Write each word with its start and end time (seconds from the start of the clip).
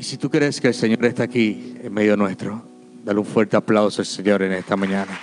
Y 0.00 0.02
si 0.02 0.16
tú 0.16 0.30
crees 0.30 0.62
que 0.62 0.68
el 0.68 0.72
Señor 0.72 1.04
está 1.04 1.24
aquí 1.24 1.74
en 1.82 1.92
medio 1.92 2.16
nuestro, 2.16 2.62
dale 3.04 3.20
un 3.20 3.26
fuerte 3.26 3.54
aplauso 3.54 4.00
al 4.00 4.06
Señor 4.06 4.40
en 4.40 4.52
esta 4.52 4.74
mañana. 4.74 5.20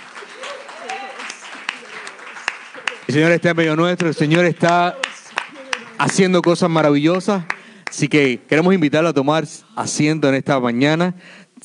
El 3.08 3.14
Señor 3.14 3.32
está 3.32 3.50
en 3.50 3.56
medio 3.56 3.74
nuestro, 3.74 4.06
el 4.06 4.14
Señor 4.14 4.44
está 4.44 4.96
haciendo 5.98 6.42
cosas 6.42 6.70
maravillosas. 6.70 7.42
Así 7.90 8.06
que 8.06 8.40
queremos 8.48 8.72
invitarlo 8.72 9.08
a 9.08 9.12
tomar 9.12 9.44
asiento 9.74 10.28
en 10.28 10.36
esta 10.36 10.60
mañana. 10.60 11.16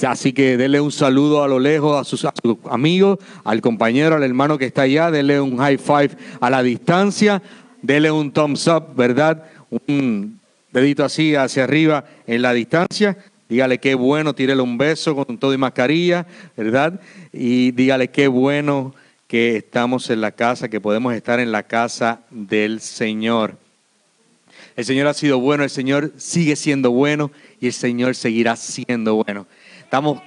Así 0.07 0.33
que 0.33 0.57
denle 0.57 0.81
un 0.81 0.91
saludo 0.91 1.43
a 1.43 1.47
lo 1.47 1.59
lejos 1.59 2.01
a 2.01 2.03
sus, 2.03 2.27
amigos, 2.67 3.19
al 3.43 3.61
compañero, 3.61 4.15
al 4.15 4.23
hermano 4.23 4.57
que 4.57 4.65
está 4.65 4.81
allá. 4.81 5.11
Denle 5.11 5.39
un 5.39 5.59
high 5.59 5.77
five 5.77 6.17
a 6.41 6.49
la 6.49 6.63
distancia. 6.63 7.43
Denle 7.79 8.09
un 8.09 8.31
thumbs 8.31 8.65
up, 8.65 8.95
¿verdad? 8.95 9.43
Un 9.87 10.39
dedito 10.73 11.05
así 11.05 11.35
hacia 11.35 11.63
arriba 11.63 12.03
en 12.27 12.41
la 12.41 12.53
distancia. 12.53 13.17
Dígale 13.47 13.79
qué 13.79 13.93
bueno, 13.93 14.33
tírele 14.33 14.61
un 14.61 14.77
beso 14.77 15.15
con 15.15 15.37
todo 15.37 15.53
y 15.53 15.57
mascarilla, 15.57 16.25
¿verdad? 16.57 16.99
Y 17.31 17.71
dígale 17.71 18.09
qué 18.09 18.27
bueno 18.27 18.95
que 19.27 19.57
estamos 19.57 20.09
en 20.09 20.21
la 20.21 20.31
casa, 20.31 20.69
que 20.69 20.81
podemos 20.81 21.13
estar 21.13 21.39
en 21.39 21.51
la 21.51 21.63
casa 21.63 22.21
del 22.31 22.81
Señor. 22.81 23.57
El 24.75 24.85
Señor 24.85 25.07
ha 25.07 25.13
sido 25.13 25.39
bueno, 25.39 25.63
el 25.63 25.69
Señor 25.69 26.13
sigue 26.17 26.55
siendo 26.55 26.91
bueno 26.91 27.31
y 27.59 27.67
el 27.67 27.73
Señor 27.73 28.15
seguirá 28.15 28.55
siendo 28.55 29.23
bueno. 29.23 29.45
Estamos, 29.79 30.21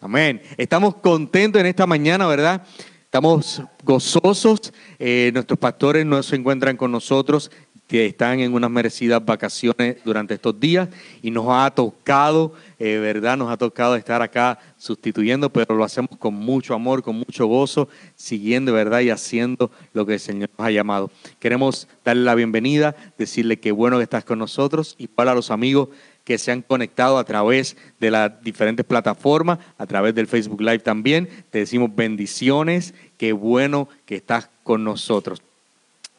amén, 0.00 0.40
estamos 0.56 0.94
contentos 0.96 1.60
en 1.60 1.66
esta 1.66 1.86
mañana, 1.86 2.26
¿verdad? 2.26 2.62
Estamos 3.04 3.60
gozosos. 3.82 4.72
Eh, 4.98 5.32
nuestros 5.34 5.58
pastores 5.58 6.06
no 6.06 6.22
se 6.22 6.36
encuentran 6.36 6.76
con 6.76 6.92
nosotros, 6.92 7.50
que 7.90 8.06
están 8.06 8.38
en 8.38 8.54
unas 8.54 8.70
merecidas 8.70 9.22
vacaciones 9.24 9.96
durante 10.04 10.34
estos 10.34 10.60
días 10.60 10.88
y 11.22 11.32
nos 11.32 11.46
ha 11.48 11.68
tocado, 11.72 12.54
eh, 12.78 12.98
¿verdad? 12.98 13.36
Nos 13.36 13.50
ha 13.50 13.56
tocado 13.56 13.96
estar 13.96 14.22
acá 14.22 14.60
sustituyendo, 14.78 15.50
pero 15.50 15.74
lo 15.74 15.82
hacemos 15.82 16.10
con 16.20 16.34
mucho 16.34 16.72
amor, 16.72 17.02
con 17.02 17.16
mucho 17.16 17.46
gozo, 17.46 17.88
siguiendo, 18.14 18.72
¿verdad? 18.72 19.00
Y 19.00 19.10
haciendo 19.10 19.72
lo 19.92 20.06
que 20.06 20.14
el 20.14 20.20
Señor 20.20 20.50
nos 20.56 20.68
ha 20.68 20.70
llamado. 20.70 21.10
Queremos 21.40 21.88
darle 22.04 22.22
la 22.22 22.36
bienvenida, 22.36 22.94
decirle 23.18 23.58
que 23.58 23.72
bueno 23.72 23.96
que 23.96 24.04
estás 24.04 24.24
con 24.24 24.38
nosotros 24.38 24.94
y 24.96 25.08
para 25.08 25.34
los 25.34 25.50
amigos 25.50 25.88
que 26.22 26.38
se 26.38 26.52
han 26.52 26.62
conectado 26.62 27.18
a 27.18 27.24
través 27.24 27.76
de 27.98 28.12
las 28.12 28.40
diferentes 28.44 28.86
plataformas, 28.86 29.58
a 29.78 29.86
través 29.86 30.14
del 30.14 30.28
Facebook 30.28 30.60
Live 30.60 30.78
también. 30.78 31.28
Te 31.50 31.58
decimos 31.58 31.90
bendiciones, 31.92 32.94
qué 33.16 33.32
bueno 33.32 33.88
que 34.06 34.14
estás 34.14 34.48
con 34.62 34.84
nosotros. 34.84 35.42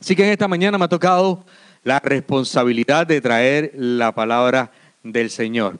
Así 0.01 0.15
que 0.15 0.25
en 0.25 0.31
esta 0.31 0.47
mañana 0.47 0.79
me 0.79 0.85
ha 0.85 0.89
tocado 0.89 1.45
la 1.83 1.99
responsabilidad 1.99 3.07
de 3.07 3.21
traer 3.21 3.71
la 3.75 4.13
palabra 4.13 4.71
del 5.03 5.29
Señor. 5.29 5.79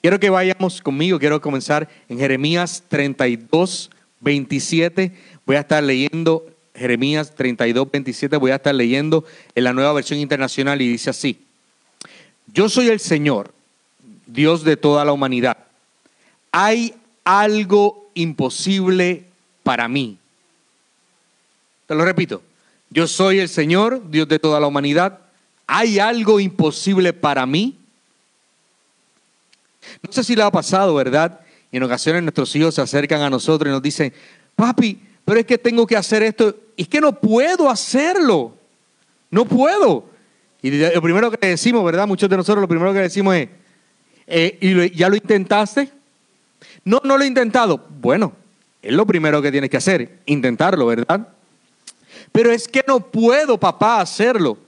Quiero 0.00 0.18
que 0.18 0.30
vayamos 0.30 0.80
conmigo, 0.80 1.18
quiero 1.18 1.40
comenzar 1.40 1.88
en 2.08 2.18
Jeremías 2.18 2.82
32, 2.88 3.90
27. 4.20 5.12
Voy 5.46 5.56
a 5.56 5.60
estar 5.60 5.82
leyendo 5.82 6.46
Jeremías 6.74 7.34
32, 7.34 7.90
27, 7.90 8.36
voy 8.36 8.50
a 8.50 8.56
estar 8.56 8.74
leyendo 8.74 9.24
en 9.54 9.64
la 9.64 9.72
nueva 9.72 9.92
versión 9.92 10.18
internacional 10.18 10.80
y 10.80 10.88
dice 10.88 11.10
así, 11.10 11.38
yo 12.52 12.68
soy 12.68 12.88
el 12.88 12.98
Señor, 12.98 13.52
Dios 14.26 14.64
de 14.64 14.76
toda 14.76 15.04
la 15.04 15.12
humanidad. 15.12 15.56
Hay 16.50 16.94
algo 17.24 18.10
imposible 18.14 19.24
para 19.62 19.88
mí. 19.88 20.18
Te 21.86 21.94
lo 21.94 22.04
repito, 22.04 22.42
yo 22.90 23.06
soy 23.06 23.38
el 23.38 23.48
Señor, 23.48 24.02
Dios 24.10 24.28
de 24.28 24.38
toda 24.38 24.60
la 24.60 24.66
humanidad. 24.66 25.21
¿Hay 25.74 25.98
algo 25.98 26.38
imposible 26.38 27.14
para 27.14 27.46
mí? 27.46 27.78
No 30.02 30.12
sé 30.12 30.22
si 30.22 30.36
le 30.36 30.42
ha 30.42 30.50
pasado, 30.50 30.94
¿verdad? 30.94 31.40
Y 31.70 31.78
en 31.78 31.82
ocasiones 31.82 32.22
nuestros 32.22 32.54
hijos 32.54 32.74
se 32.74 32.82
acercan 32.82 33.22
a 33.22 33.30
nosotros 33.30 33.70
y 33.70 33.72
nos 33.72 33.80
dicen, 33.80 34.12
papi, 34.54 35.00
pero 35.24 35.40
es 35.40 35.46
que 35.46 35.56
tengo 35.56 35.86
que 35.86 35.96
hacer 35.96 36.24
esto. 36.24 36.54
Y 36.76 36.82
es 36.82 36.88
que 36.88 37.00
no 37.00 37.18
puedo 37.18 37.70
hacerlo. 37.70 38.54
No 39.30 39.46
puedo. 39.46 40.04
Y 40.60 40.72
lo 40.72 41.00
primero 41.00 41.30
que 41.30 41.46
decimos, 41.46 41.82
¿verdad? 41.86 42.06
Muchos 42.06 42.28
de 42.28 42.36
nosotros 42.36 42.60
lo 42.60 42.68
primero 42.68 42.92
que 42.92 42.98
decimos 42.98 43.34
es, 43.34 43.48
eh, 44.26 44.58
¿y 44.60 44.94
ya 44.94 45.08
lo 45.08 45.16
intentaste? 45.16 45.90
No, 46.84 47.00
no 47.02 47.16
lo 47.16 47.24
he 47.24 47.26
intentado. 47.26 47.82
Bueno, 47.98 48.34
es 48.82 48.92
lo 48.92 49.06
primero 49.06 49.40
que 49.40 49.50
tienes 49.50 49.70
que 49.70 49.78
hacer, 49.78 50.18
intentarlo, 50.26 50.84
¿verdad? 50.84 51.28
Pero 52.30 52.52
es 52.52 52.68
que 52.68 52.84
no 52.86 53.00
puedo, 53.00 53.58
papá, 53.58 54.02
hacerlo. 54.02 54.58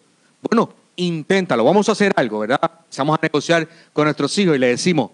Bueno, 0.40 0.72
inténtalo, 0.96 1.64
vamos 1.64 1.88
a 1.88 1.92
hacer 1.92 2.12
algo, 2.16 2.40
¿verdad? 2.40 2.60
Vamos 2.96 3.18
a 3.18 3.22
negociar 3.22 3.68
con 3.92 4.04
nuestros 4.04 4.36
hijos 4.38 4.56
y 4.56 4.58
le 4.58 4.68
decimos, 4.68 5.10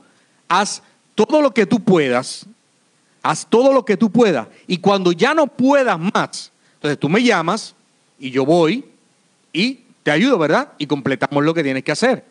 haz 0.49 0.83
todo 1.15 1.41
lo 1.41 1.53
que 1.53 1.67
tú 1.67 1.81
puedas, 1.81 2.47
haz 3.23 3.47
todo 3.49 3.73
lo 3.73 3.85
que 3.85 3.97
tú 3.97 4.11
puedas. 4.11 4.49
Y 4.67 4.79
cuando 4.79 5.13
ya 5.13 5.35
no 5.35 5.47
puedas 5.47 5.99
más, 5.99 6.53
entonces 6.75 6.99
tú 6.99 7.09
me 7.09 7.23
llamas 7.23 7.75
y 8.19 8.31
yo 8.31 8.45
voy 8.45 8.85
y 9.53 9.81
te 10.03 10.11
ayudo, 10.11 10.39
¿verdad? 10.39 10.73
Y 10.79 10.87
completamos 10.87 11.45
lo 11.45 11.55
que 11.55 11.63
tienes 11.63 11.85
que 11.85 11.93
hacer. 11.93 12.25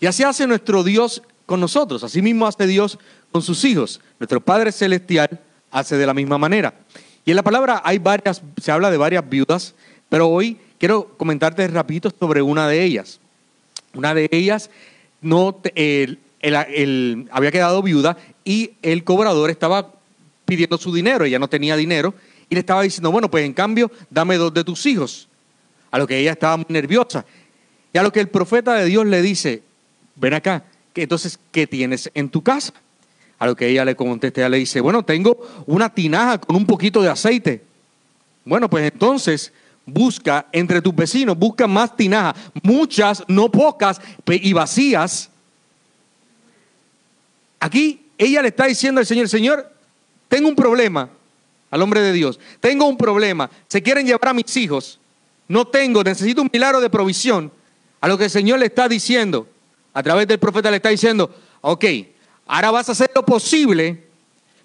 Y 0.00 0.06
así 0.06 0.24
hace 0.24 0.46
nuestro 0.46 0.82
Dios 0.82 1.22
con 1.46 1.60
nosotros, 1.60 2.02
así 2.02 2.22
mismo 2.22 2.46
hace 2.46 2.66
Dios 2.66 2.98
con 3.30 3.42
sus 3.42 3.64
hijos. 3.64 4.00
Nuestro 4.18 4.40
Padre 4.40 4.72
Celestial 4.72 5.40
hace 5.70 5.96
de 5.96 6.06
la 6.06 6.14
misma 6.14 6.38
manera. 6.38 6.74
Y 7.24 7.30
en 7.30 7.36
la 7.36 7.42
palabra 7.42 7.80
hay 7.84 7.98
varias, 7.98 8.42
se 8.60 8.72
habla 8.72 8.90
de 8.90 8.96
varias 8.96 9.28
viudas, 9.28 9.74
pero 10.08 10.28
hoy 10.28 10.58
quiero 10.82 11.16
comentarte 11.16 11.68
rapidito 11.68 12.12
sobre 12.18 12.42
una 12.42 12.66
de 12.66 12.82
ellas. 12.82 13.20
Una 13.94 14.14
de 14.14 14.28
ellas 14.32 14.68
no, 15.20 15.60
el, 15.76 16.18
el, 16.40 17.28
había 17.30 17.52
quedado 17.52 17.84
viuda 17.84 18.16
y 18.44 18.72
el 18.82 19.04
cobrador 19.04 19.48
estaba 19.48 19.92
pidiendo 20.44 20.76
su 20.78 20.92
dinero, 20.92 21.24
ella 21.24 21.38
no 21.38 21.46
tenía 21.46 21.76
dinero, 21.76 22.14
y 22.48 22.56
le 22.56 22.60
estaba 22.62 22.82
diciendo, 22.82 23.12
bueno, 23.12 23.30
pues 23.30 23.44
en 23.44 23.52
cambio, 23.52 23.92
dame 24.10 24.36
dos 24.36 24.52
de 24.52 24.64
tus 24.64 24.84
hijos. 24.86 25.28
A 25.92 25.98
lo 25.98 26.06
que 26.08 26.18
ella 26.18 26.32
estaba 26.32 26.56
muy 26.56 26.66
nerviosa. 26.70 27.24
Y 27.92 27.98
a 27.98 28.02
lo 28.02 28.10
que 28.10 28.18
el 28.18 28.28
profeta 28.28 28.74
de 28.74 28.86
Dios 28.86 29.06
le 29.06 29.22
dice, 29.22 29.62
ven 30.16 30.34
acá, 30.34 30.64
que 30.92 31.02
entonces, 31.04 31.38
¿qué 31.52 31.68
tienes 31.68 32.10
en 32.12 32.28
tu 32.28 32.42
casa? 32.42 32.72
A 33.38 33.46
lo 33.46 33.54
que 33.54 33.68
ella 33.68 33.84
le 33.84 33.94
contesta, 33.94 34.40
ella 34.40 34.48
le 34.48 34.58
dice, 34.58 34.80
bueno, 34.80 35.04
tengo 35.04 35.48
una 35.64 35.94
tinaja 35.94 36.38
con 36.38 36.56
un 36.56 36.66
poquito 36.66 37.00
de 37.02 37.08
aceite. 37.08 37.62
Bueno, 38.44 38.68
pues 38.68 38.92
entonces 38.92 39.52
busca 39.84 40.46
entre 40.52 40.80
tus 40.80 40.94
vecinos, 40.94 41.38
busca 41.38 41.66
más 41.66 41.96
tinajas, 41.96 42.34
muchas, 42.62 43.24
no 43.28 43.50
pocas, 43.50 44.00
y 44.26 44.52
vacías. 44.52 45.30
Aquí 47.60 48.06
ella 48.18 48.42
le 48.42 48.48
está 48.48 48.66
diciendo 48.66 49.00
al 49.00 49.06
Señor, 49.06 49.28
Señor, 49.28 49.72
tengo 50.28 50.48
un 50.48 50.56
problema 50.56 51.08
al 51.70 51.82
hombre 51.82 52.00
de 52.00 52.12
Dios, 52.12 52.38
tengo 52.60 52.86
un 52.86 52.96
problema, 52.96 53.50
se 53.68 53.82
quieren 53.82 54.06
llevar 54.06 54.28
a 54.28 54.34
mis 54.34 54.56
hijos, 54.56 55.00
no 55.48 55.66
tengo, 55.66 56.04
necesito 56.04 56.42
un 56.42 56.50
milagro 56.52 56.80
de 56.80 56.90
provisión. 56.90 57.52
A 58.00 58.08
lo 58.08 58.18
que 58.18 58.24
el 58.24 58.30
Señor 58.30 58.58
le 58.58 58.66
está 58.66 58.88
diciendo, 58.88 59.46
a 59.94 60.02
través 60.02 60.26
del 60.26 60.40
profeta 60.40 60.70
le 60.70 60.78
está 60.78 60.88
diciendo, 60.88 61.32
ok, 61.60 61.84
Ahora 62.46 62.70
vas 62.70 62.88
a 62.88 62.92
hacer 62.92 63.10
lo 63.14 63.24
posible, 63.24 64.04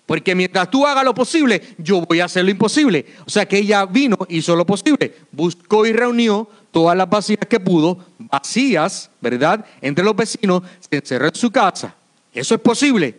porque 0.07 0.33
mientras 0.33 0.71
tú 0.71 0.87
hagas 0.87 1.03
lo 1.03 1.13
posible, 1.13 1.61
yo 1.77 2.01
voy 2.01 2.21
a 2.21 2.25
hacer 2.25 2.45
lo 2.45 2.49
imposible. 2.49 3.05
O 3.25 3.29
sea 3.29 3.45
que 3.45 3.57
ella 3.57 3.85
vino, 3.85 4.17
hizo 4.29 4.55
lo 4.55 4.65
posible, 4.65 5.13
buscó 5.33 5.85
y 5.85 5.91
reunió 5.91 6.49
todas 6.71 6.97
las 6.97 7.09
vacías 7.09 7.45
que 7.47 7.59
pudo, 7.59 7.99
vacías, 8.17 9.11
¿verdad? 9.19 9.65
Entre 9.81 10.05
los 10.05 10.15
vecinos, 10.15 10.63
se 10.79 10.95
encerró 10.97 11.27
en 11.27 11.35
su 11.35 11.51
casa. 11.51 11.93
Eso 12.33 12.55
es 12.55 12.61
posible. 12.61 13.17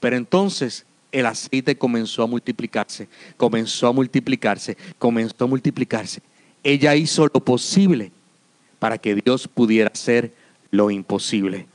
Pero 0.00 0.16
entonces 0.16 0.86
el 1.12 1.26
aceite 1.26 1.76
comenzó 1.76 2.22
a 2.22 2.26
multiplicarse, 2.26 3.06
comenzó 3.36 3.88
a 3.88 3.92
multiplicarse, 3.92 4.78
comenzó 4.98 5.44
a 5.44 5.46
multiplicarse. 5.46 6.22
Ella 6.62 6.96
hizo 6.96 7.26
lo 7.26 7.40
posible 7.40 8.10
para 8.78 8.96
que 8.96 9.14
Dios 9.14 9.46
pudiera 9.46 9.90
hacer 9.92 10.32
lo 10.70 10.90
imposible. 10.90 11.66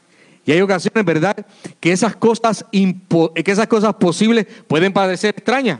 Y 0.50 0.52
hay 0.52 0.62
ocasiones, 0.62 1.06
¿verdad?, 1.06 1.46
que 1.79 1.91
esas 1.91 2.16
cosas, 2.16 2.66
que 2.72 3.52
esas 3.52 3.68
cosas 3.68 3.94
posibles 3.94 4.47
pueden 4.68 4.91
parecer 4.91 5.35
extrañas, 5.38 5.79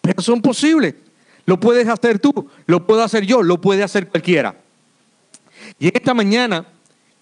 pero 0.00 0.22
son 0.22 0.40
posibles. 0.40 0.94
Lo 1.44 1.60
puedes 1.60 1.86
hacer 1.86 2.18
tú, 2.18 2.48
lo 2.64 2.86
puedo 2.86 3.02
hacer 3.02 3.26
yo, 3.26 3.42
lo 3.42 3.60
puede 3.60 3.82
hacer 3.82 4.08
cualquiera. 4.08 4.54
Y 5.78 5.88
en 5.88 5.92
esta 5.96 6.14
mañana 6.14 6.64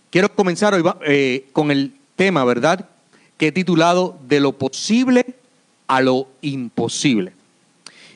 quiero 0.09 0.33
comenzar 0.33 0.73
hoy, 0.73 0.85
eh, 1.05 1.49
con 1.53 1.73
el 1.73 1.97
tema, 2.15 2.45
¿verdad?, 2.45 2.89
que 3.37 3.49
he 3.49 3.53
titulado 3.53 4.17
De 4.29 4.39
lo 4.39 4.53
posible 4.53 5.35
a 5.89 6.01
lo 6.01 6.29
imposible. 6.43 7.33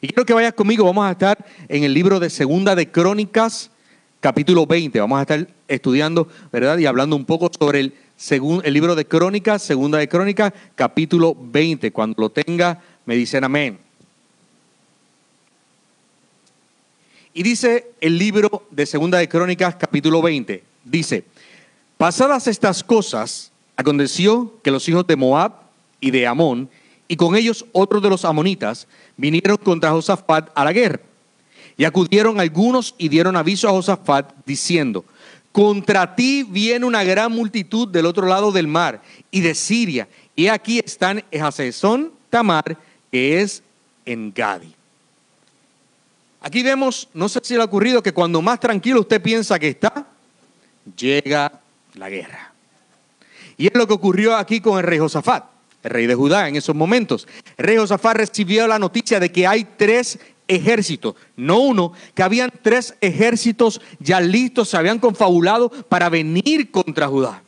Y 0.00 0.06
quiero 0.06 0.24
que 0.24 0.34
vayas 0.34 0.54
conmigo, 0.54 0.84
vamos 0.84 1.04
a 1.04 1.10
estar 1.10 1.44
en 1.66 1.82
el 1.82 1.92
libro 1.92 2.20
de 2.20 2.30
Segunda 2.30 2.76
de 2.76 2.88
Crónicas, 2.92 3.72
capítulo 4.20 4.66
20. 4.66 5.00
Vamos 5.00 5.18
a 5.18 5.22
estar 5.22 5.48
estudiando, 5.66 6.28
¿verdad? 6.52 6.78
Y 6.78 6.86
hablando 6.86 7.16
un 7.16 7.24
poco 7.24 7.50
sobre 7.58 7.80
el 7.80 7.94
según 8.22 8.62
el 8.64 8.72
libro 8.72 8.94
de 8.94 9.04
Crónicas, 9.04 9.64
segunda 9.64 9.98
de 9.98 10.08
Crónicas, 10.08 10.52
capítulo 10.76 11.36
20. 11.36 11.90
Cuando 11.90 12.22
lo 12.22 12.30
tenga, 12.30 12.80
me 13.04 13.16
dicen 13.16 13.42
amén. 13.42 13.80
Y 17.34 17.42
dice 17.42 17.90
el 18.00 18.16
libro 18.16 18.68
de 18.70 18.86
segunda 18.86 19.18
de 19.18 19.28
Crónicas, 19.28 19.74
capítulo 19.74 20.22
20, 20.22 20.62
dice, 20.84 21.24
pasadas 21.98 22.46
estas 22.46 22.84
cosas, 22.84 23.50
Aconteció 23.74 24.52
que 24.62 24.70
los 24.70 24.88
hijos 24.88 25.06
de 25.06 25.16
Moab 25.16 25.54
y 25.98 26.12
de 26.12 26.26
Amón, 26.26 26.68
y 27.08 27.16
con 27.16 27.34
ellos 27.34 27.64
otros 27.72 28.02
de 28.02 28.10
los 28.10 28.24
amonitas, 28.24 28.86
vinieron 29.16 29.56
contra 29.56 29.90
Josafat 29.90 30.50
a 30.54 30.64
la 30.64 30.72
guerra. 30.72 31.00
Y 31.76 31.84
acudieron 31.84 32.38
algunos 32.38 32.94
y 32.98 33.08
dieron 33.08 33.34
aviso 33.34 33.66
a 33.66 33.72
Josafat 33.72 34.30
diciendo, 34.46 35.04
contra 35.52 36.16
ti 36.16 36.42
viene 36.42 36.86
una 36.86 37.04
gran 37.04 37.30
multitud 37.30 37.88
del 37.88 38.06
otro 38.06 38.26
lado 38.26 38.50
del 38.50 38.66
mar 38.66 39.02
y 39.30 39.40
de 39.40 39.54
Siria, 39.54 40.08
y 40.34 40.48
aquí 40.48 40.78
están 40.78 41.22
Hasezón 41.40 42.12
Tamar, 42.30 42.76
que 43.10 43.40
es 43.40 43.62
en 44.06 44.32
Gadi. 44.34 44.74
Aquí 46.40 46.62
vemos, 46.62 47.08
no 47.14 47.28
sé 47.28 47.40
si 47.44 47.54
le 47.54 47.60
ha 47.60 47.64
ocurrido 47.64 48.02
que 48.02 48.12
cuando 48.12 48.42
más 48.42 48.58
tranquilo 48.58 49.00
usted 49.00 49.22
piensa 49.22 49.58
que 49.58 49.68
está, 49.68 50.06
llega 50.96 51.60
la 51.94 52.10
guerra. 52.10 52.52
Y 53.56 53.66
es 53.66 53.74
lo 53.74 53.86
que 53.86 53.92
ocurrió 53.92 54.34
aquí 54.34 54.60
con 54.60 54.78
el 54.78 54.84
rey 54.84 54.98
Josafat, 54.98 55.44
el 55.84 55.90
rey 55.90 56.06
de 56.06 56.14
Judá 56.14 56.48
en 56.48 56.56
esos 56.56 56.74
momentos. 56.74 57.28
El 57.56 57.66
rey 57.66 57.76
Josafat 57.76 58.16
recibió 58.16 58.66
la 58.66 58.78
noticia 58.78 59.20
de 59.20 59.30
que 59.30 59.46
hay 59.46 59.64
tres 59.76 60.18
ejércitos, 60.48 61.14
no 61.36 61.58
uno, 61.58 61.92
que 62.14 62.22
habían 62.22 62.52
tres 62.62 62.94
ejércitos 63.00 63.80
ya 63.98 64.20
listos, 64.20 64.68
se 64.68 64.76
habían 64.76 64.98
confabulado 64.98 65.70
para 65.70 66.08
venir 66.08 66.70
contra 66.70 67.08
Judá. 67.08 67.42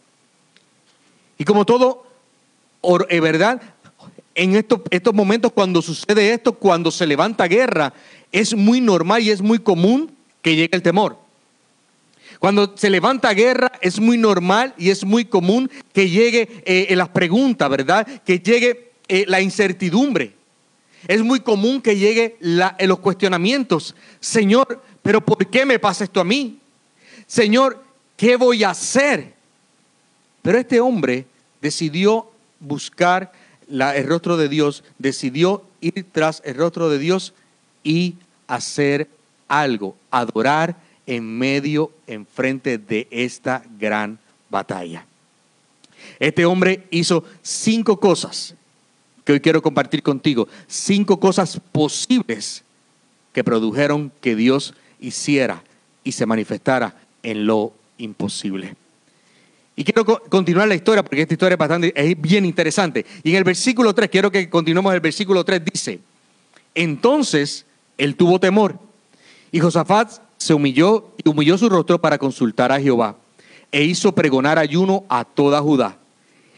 Y 1.38 1.44
como 1.44 1.64
todo, 1.64 2.06
es 2.82 3.00
eh, 3.08 3.20
verdad, 3.20 3.60
en 4.34 4.56
estos, 4.56 4.80
estos 4.90 5.14
momentos 5.14 5.52
cuando 5.52 5.82
sucede 5.82 6.32
esto, 6.32 6.52
cuando 6.54 6.90
se 6.90 7.06
levanta 7.06 7.46
guerra, 7.46 7.92
es 8.32 8.54
muy 8.54 8.80
normal 8.80 9.22
y 9.22 9.30
es 9.30 9.40
muy 9.42 9.58
común 9.58 10.12
que 10.42 10.56
llegue 10.56 10.76
el 10.76 10.82
temor. 10.82 11.24
Cuando 12.38 12.76
se 12.76 12.90
levanta 12.90 13.32
guerra 13.32 13.72
es 13.80 14.00
muy 14.00 14.18
normal 14.18 14.74
y 14.76 14.90
es 14.90 15.04
muy 15.04 15.24
común 15.24 15.70
que 15.92 16.10
llegue 16.10 16.62
eh, 16.66 16.94
las 16.96 17.08
preguntas, 17.08 17.70
¿verdad? 17.70 18.06
Que 18.24 18.38
llegue 18.38 18.92
eh, 19.08 19.24
la 19.28 19.40
incertidumbre. 19.40 20.34
Es 21.06 21.22
muy 21.22 21.40
común 21.40 21.80
que 21.80 21.96
llegue 21.96 22.36
eh, 22.40 22.86
los 22.86 22.98
cuestionamientos. 22.98 23.94
Señor, 24.20 24.82
pero 25.02 25.20
¿por 25.20 25.46
qué 25.46 25.66
me 25.66 25.78
pasa 25.78 26.04
esto 26.04 26.20
a 26.20 26.24
mí? 26.24 26.58
Señor, 27.26 27.82
¿qué 28.16 28.36
voy 28.36 28.64
a 28.64 28.70
hacer? 28.70 29.34
Pero 30.42 30.58
este 30.58 30.80
hombre 30.80 31.26
decidió 31.60 32.30
buscar 32.60 33.32
el 33.68 34.06
rostro 34.06 34.36
de 34.36 34.48
Dios, 34.48 34.84
decidió 34.98 35.64
ir 35.80 36.06
tras 36.12 36.42
el 36.44 36.54
rostro 36.54 36.88
de 36.90 36.98
Dios 36.98 37.32
y 37.82 38.16
hacer 38.46 39.08
algo, 39.48 39.96
adorar 40.10 40.76
en 41.06 41.38
medio, 41.38 41.90
enfrente 42.06 42.78
de 42.78 43.08
esta 43.10 43.62
gran 43.78 44.18
batalla. 44.50 45.06
Este 46.18 46.44
hombre 46.44 46.86
hizo 46.90 47.24
cinco 47.42 47.98
cosas 47.98 48.54
que 49.24 49.32
hoy 49.32 49.40
quiero 49.40 49.62
compartir 49.62 50.02
contigo. 50.02 50.48
Cinco 50.66 51.18
cosas 51.18 51.60
posibles 51.72 52.62
que 53.32 53.42
produjeron 53.42 54.12
que 54.20 54.36
Dios 54.36 54.74
hiciera 55.00 55.62
y 56.04 56.12
se 56.12 56.26
manifestara 56.26 56.94
en 57.22 57.46
lo 57.46 57.72
imposible. 57.98 58.76
Y 59.76 59.82
quiero 59.82 60.04
continuar 60.04 60.68
la 60.68 60.76
historia 60.76 61.02
porque 61.02 61.22
esta 61.22 61.34
historia 61.34 61.54
es, 61.54 61.58
bastante, 61.58 61.92
es 61.96 62.20
bien 62.20 62.44
interesante. 62.44 63.04
Y 63.24 63.30
en 63.30 63.36
el 63.36 63.44
versículo 63.44 63.92
3, 63.92 64.08
quiero 64.08 64.30
que 64.30 64.48
continuemos 64.48 64.94
el 64.94 65.00
versículo 65.00 65.44
3, 65.44 65.62
dice, 65.64 65.98
entonces 66.74 67.66
él 67.98 68.14
tuvo 68.14 68.38
temor 68.38 68.78
y 69.50 69.58
Josafat 69.58 70.12
se 70.36 70.54
humilló 70.54 71.12
y 71.24 71.28
humilló 71.28 71.58
su 71.58 71.68
rostro 71.68 72.00
para 72.00 72.18
consultar 72.18 72.70
a 72.70 72.80
Jehová 72.80 73.16
e 73.72 73.82
hizo 73.82 74.12
pregonar 74.12 74.58
ayuno 74.58 75.04
a 75.08 75.24
toda 75.24 75.60
Judá. 75.60 75.98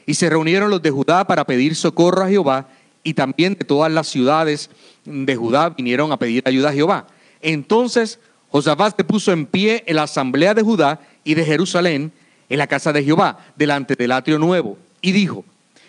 Y 0.07 0.15
se 0.15 0.31
reunieron 0.31 0.71
los 0.71 0.81
de 0.81 0.91
Judá 0.91 1.27
para 1.27 1.45
pedir 1.45 1.75
socorro 1.75 2.23
a 2.23 2.29
Jehová 2.29 2.69
y 3.03 3.15
también 3.15 3.55
de 3.55 3.65
todas 3.65 3.93
las 3.93 4.09
ciudades 4.09 4.71
de 5.05 5.37
Judá 5.37 5.71
vinieron 5.71 6.13
a 6.13 6.19
pedir 6.19 6.43
ayuda 6.47 6.71
a 6.71 6.73
Jehová. 6.73 7.07
Entonces 7.41 8.19
Josafat 8.51 8.97
se 8.97 9.05
puso 9.05 9.33
en 9.33 9.47
pie 9.47 9.85
en 9.87 9.97
la 9.97 10.05
asamblea 10.05 10.55
de 10.55 10.63
Judá 10.63 11.01
y 11.25 11.35
de 11.35 11.45
Jerusalén 11.45 12.13
en 12.49 12.59
la 12.59 12.67
casa 12.67 12.93
de 12.93 13.03
Jehová, 13.03 13.39
delante 13.57 13.97
del 13.97 14.13
atrio 14.13 14.39
nuevo, 14.39 14.79
y 15.01 15.13
dijo, 15.13 15.45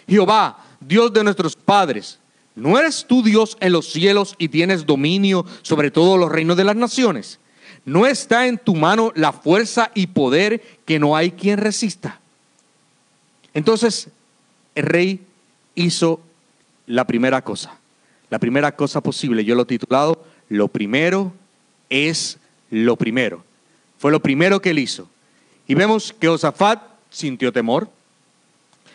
Jehová, 0.07 0.57
Dios 0.79 1.13
de 1.13 1.23
nuestros 1.23 1.55
padres, 1.55 2.19
¿no 2.55 2.77
eres 2.79 3.05
tú 3.07 3.21
Dios 3.21 3.57
en 3.59 3.73
los 3.73 3.91
cielos 3.91 4.35
y 4.37 4.49
tienes 4.49 4.85
dominio 4.85 5.45
sobre 5.61 5.91
todos 5.91 6.19
los 6.19 6.31
reinos 6.31 6.57
de 6.57 6.63
las 6.63 6.75
naciones? 6.75 7.39
¿No 7.85 8.05
está 8.05 8.47
en 8.47 8.57
tu 8.57 8.75
mano 8.75 9.11
la 9.15 9.31
fuerza 9.31 9.91
y 9.93 10.07
poder 10.07 10.61
que 10.85 10.99
no 10.99 11.15
hay 11.15 11.31
quien 11.31 11.57
resista? 11.59 12.19
Entonces, 13.57 14.09
el 14.75 14.83
rey 14.83 15.19
hizo 15.74 16.21
la 16.86 17.07
primera 17.07 17.42
cosa, 17.42 17.75
la 18.30 18.38
primera 18.38 18.75
cosa 18.75 19.01
posible. 19.01 19.44
Yo 19.44 19.56
lo 19.56 19.63
he 19.63 19.65
titulado, 19.65 20.24
lo 20.48 20.68
primero 20.68 21.33
es 21.89 22.38
lo 22.69 22.95
primero. 22.98 23.44
Fue 23.98 24.12
lo 24.12 24.19
primero 24.19 24.62
que 24.62 24.69
él 24.69 24.77
hizo. 24.77 25.09
Y 25.68 25.74
vemos 25.74 26.13
que 26.19 26.27
Josafat 26.27 26.83
sintió 27.09 27.51
temor. 27.51 27.89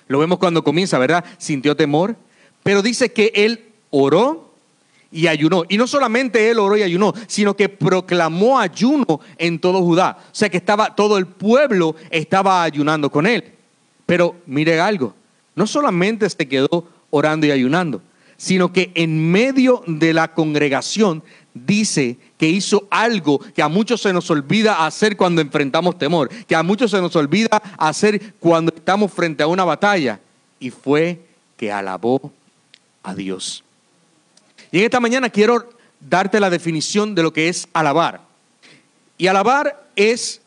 Lo 0.07 0.21
vemos 0.21 0.39
cuando 0.39 0.63
comienza, 0.63 0.97
¿verdad? 0.97 1.25
Sintió 1.39 1.75
temor. 1.75 2.15
Pero 2.63 2.83
dice 2.83 3.13
que 3.13 3.33
él 3.35 3.65
oró 3.91 4.49
y 5.11 5.27
ayunó. 5.27 5.65
Y 5.69 5.77
no 5.77 5.89
solamente 5.89 6.51
él 6.51 6.61
oró 6.61 6.77
y 6.77 6.85
ayunó, 6.85 7.15
sino 7.27 7.57
que 7.57 7.69
proclamó 7.69 8.61
ayuno 8.61 9.19
en 9.39 9.59
todo 9.59 9.83
Judá. 9.83 10.19
O 10.21 10.35
sea 10.37 10.49
que 10.49 10.59
estaba 10.59 10.95
todo 10.95 11.19
el 11.19 11.27
pueblo 11.27 11.97
estaba 12.13 12.63
ayunando 12.63 13.11
con 13.11 13.27
él. 13.27 13.55
Pero 14.07 14.37
mire 14.47 14.81
algo, 14.81 15.15
no 15.55 15.67
solamente 15.67 16.29
se 16.29 16.49
quedó 16.49 16.89
orando 17.11 17.47
y 17.47 17.51
ayunando, 17.51 18.03
sino 18.37 18.73
que 18.73 18.91
en 18.95 19.31
medio 19.31 19.83
de 19.87 20.13
la 20.13 20.35
congregación 20.35 21.23
dice 21.55 22.17
que 22.39 22.49
hizo 22.49 22.87
algo 22.91 23.39
que 23.39 23.63
a 23.63 23.69
muchos 23.69 24.01
se 24.01 24.13
nos 24.13 24.31
olvida 24.31 24.85
hacer 24.85 25.17
cuando 25.17 25.41
enfrentamos 25.41 25.99
temor, 25.99 26.29
que 26.29 26.57
a 26.57 26.63
muchos 26.63 26.91
se 26.91 27.01
nos 27.01 27.15
olvida 27.15 27.63
hacer 27.79 28.35
cuando 28.41 28.73
estamos 28.75 29.13
frente 29.13 29.43
a 29.43 29.47
una 29.47 29.65
batalla, 29.65 30.21
y 30.59 30.71
fue 30.71 31.21
que 31.57 31.71
alabó 31.71 32.33
a 33.03 33.15
Dios. 33.15 33.63
Y 34.71 34.79
en 34.79 34.85
esta 34.85 35.01
mañana 35.01 35.29
quiero 35.29 35.69
darte 36.01 36.41
la 36.41 36.51
definición 36.51 37.15
de 37.15 37.23
lo 37.23 37.33
que 37.33 37.49
es 37.49 37.69
alabar. 37.73 38.21
Y 39.19 39.27
alabar 39.27 39.85
es 39.95 40.41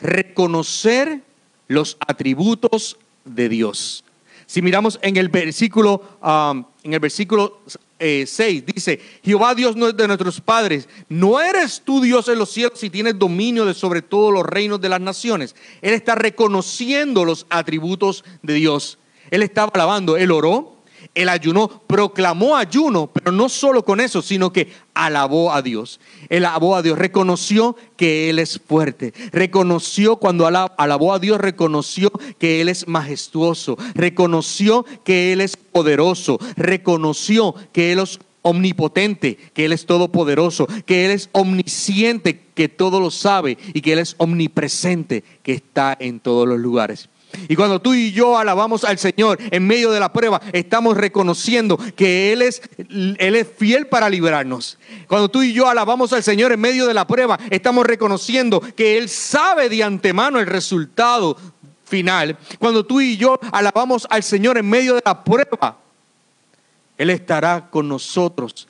reconocer 0.00 1.20
los 1.68 1.96
atributos 2.06 2.96
de 3.24 3.48
Dios. 3.48 4.04
Si 4.46 4.62
miramos 4.62 4.98
en 5.02 5.16
el 5.16 5.28
versículo, 5.28 6.02
um, 6.22 6.64
en 6.84 6.94
el 6.94 7.00
versículo 7.00 7.60
6, 7.98 8.38
eh, 8.38 8.64
dice, 8.64 9.00
Jehová 9.24 9.54
Dios 9.54 9.74
de 9.74 10.06
nuestros 10.06 10.40
padres, 10.40 10.88
¿no 11.08 11.40
eres 11.40 11.82
tú 11.84 12.00
Dios 12.00 12.28
en 12.28 12.38
los 12.38 12.50
cielos 12.50 12.82
y 12.84 12.90
tienes 12.90 13.18
dominio 13.18 13.64
de 13.64 13.74
sobre 13.74 14.02
todos 14.02 14.32
los 14.32 14.44
reinos 14.44 14.80
de 14.80 14.88
las 14.88 15.00
naciones? 15.00 15.56
Él 15.82 15.94
está 15.94 16.14
reconociendo 16.14 17.24
los 17.24 17.46
atributos 17.50 18.24
de 18.42 18.54
Dios. 18.54 18.98
Él 19.30 19.42
estaba 19.42 19.72
alabando, 19.74 20.16
él 20.16 20.30
oró, 20.30 20.75
él 21.16 21.30
ayunó, 21.30 21.68
proclamó 21.86 22.56
ayuno, 22.56 23.06
pero 23.06 23.32
no 23.32 23.48
solo 23.48 23.84
con 23.86 24.00
eso, 24.00 24.20
sino 24.20 24.52
que 24.52 24.70
alabó 24.92 25.50
a 25.50 25.62
Dios. 25.62 25.98
Él 26.28 26.44
alabó 26.44 26.76
a 26.76 26.82
Dios, 26.82 26.98
reconoció 26.98 27.74
que 27.96 28.28
Él 28.28 28.38
es 28.38 28.60
fuerte, 28.60 29.14
reconoció 29.32 30.16
cuando 30.16 30.46
alabó 30.46 31.14
a 31.14 31.18
Dios, 31.18 31.40
reconoció 31.40 32.12
que 32.38 32.60
Él 32.60 32.68
es 32.68 32.86
majestuoso, 32.86 33.78
reconoció 33.94 34.84
que 35.04 35.32
Él 35.32 35.40
es 35.40 35.56
poderoso, 35.56 36.38
reconoció 36.54 37.54
que 37.72 37.92
Él 37.92 38.00
es 38.00 38.18
omnipotente, 38.42 39.38
que 39.54 39.64
Él 39.64 39.72
es 39.72 39.86
todopoderoso, 39.86 40.66
que 40.84 41.06
Él 41.06 41.12
es 41.12 41.30
omnisciente, 41.32 42.42
que 42.54 42.68
todo 42.68 43.00
lo 43.00 43.10
sabe 43.10 43.56
y 43.72 43.80
que 43.80 43.94
Él 43.94 44.00
es 44.00 44.16
omnipresente, 44.18 45.24
que 45.42 45.54
está 45.54 45.96
en 45.98 46.20
todos 46.20 46.46
los 46.46 46.58
lugares. 46.58 47.08
Y 47.48 47.56
cuando 47.56 47.80
tú 47.80 47.94
y 47.94 48.12
yo 48.12 48.38
alabamos 48.38 48.84
al 48.84 48.98
Señor 48.98 49.38
en 49.50 49.66
medio 49.66 49.90
de 49.90 50.00
la 50.00 50.12
prueba, 50.12 50.40
estamos 50.52 50.96
reconociendo 50.96 51.78
que 51.94 52.32
Él 52.32 52.42
es, 52.42 52.62
Él 52.78 53.36
es 53.36 53.46
fiel 53.56 53.86
para 53.86 54.08
liberarnos. 54.08 54.78
Cuando 55.08 55.28
tú 55.28 55.42
y 55.42 55.52
yo 55.52 55.68
alabamos 55.68 56.12
al 56.12 56.22
Señor 56.22 56.52
en 56.52 56.60
medio 56.60 56.86
de 56.86 56.94
la 56.94 57.06
prueba, 57.06 57.38
estamos 57.50 57.86
reconociendo 57.86 58.60
que 58.60 58.98
Él 58.98 59.08
sabe 59.08 59.68
de 59.68 59.82
antemano 59.82 60.38
el 60.38 60.46
resultado 60.46 61.36
final. 61.84 62.36
Cuando 62.58 62.84
tú 62.84 63.00
y 63.00 63.16
yo 63.16 63.38
alabamos 63.52 64.06
al 64.10 64.22
Señor 64.22 64.58
en 64.58 64.68
medio 64.68 64.94
de 64.94 65.02
la 65.04 65.24
prueba, 65.24 65.78
Él 66.98 67.10
estará 67.10 67.68
con 67.70 67.88
nosotros 67.88 68.68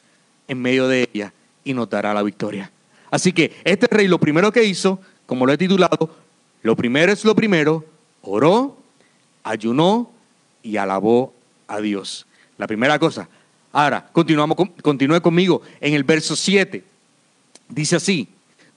en 0.48 0.60
medio 0.60 0.88
de 0.88 1.08
ella 1.12 1.32
y 1.64 1.74
nos 1.74 1.88
dará 1.90 2.14
la 2.14 2.22
victoria. 2.22 2.70
Así 3.10 3.32
que 3.32 3.56
este 3.64 3.86
rey 3.88 4.08
lo 4.08 4.18
primero 4.18 4.52
que 4.52 4.64
hizo, 4.64 5.00
como 5.26 5.46
lo 5.46 5.52
he 5.52 5.58
titulado, 5.58 6.10
lo 6.62 6.76
primero 6.76 7.12
es 7.12 7.24
lo 7.24 7.34
primero, 7.34 7.84
oró, 8.26 8.76
ayunó 9.42 10.10
y 10.62 10.76
alabó 10.76 11.32
a 11.68 11.80
Dios. 11.80 12.26
La 12.58 12.66
primera 12.66 12.98
cosa. 12.98 13.28
Ahora, 13.72 14.08
continuamos, 14.12 14.56
continúe 14.82 15.20
conmigo 15.20 15.62
en 15.80 15.94
el 15.94 16.04
verso 16.04 16.34
7. 16.34 16.82
Dice 17.68 17.96
así, 17.96 18.28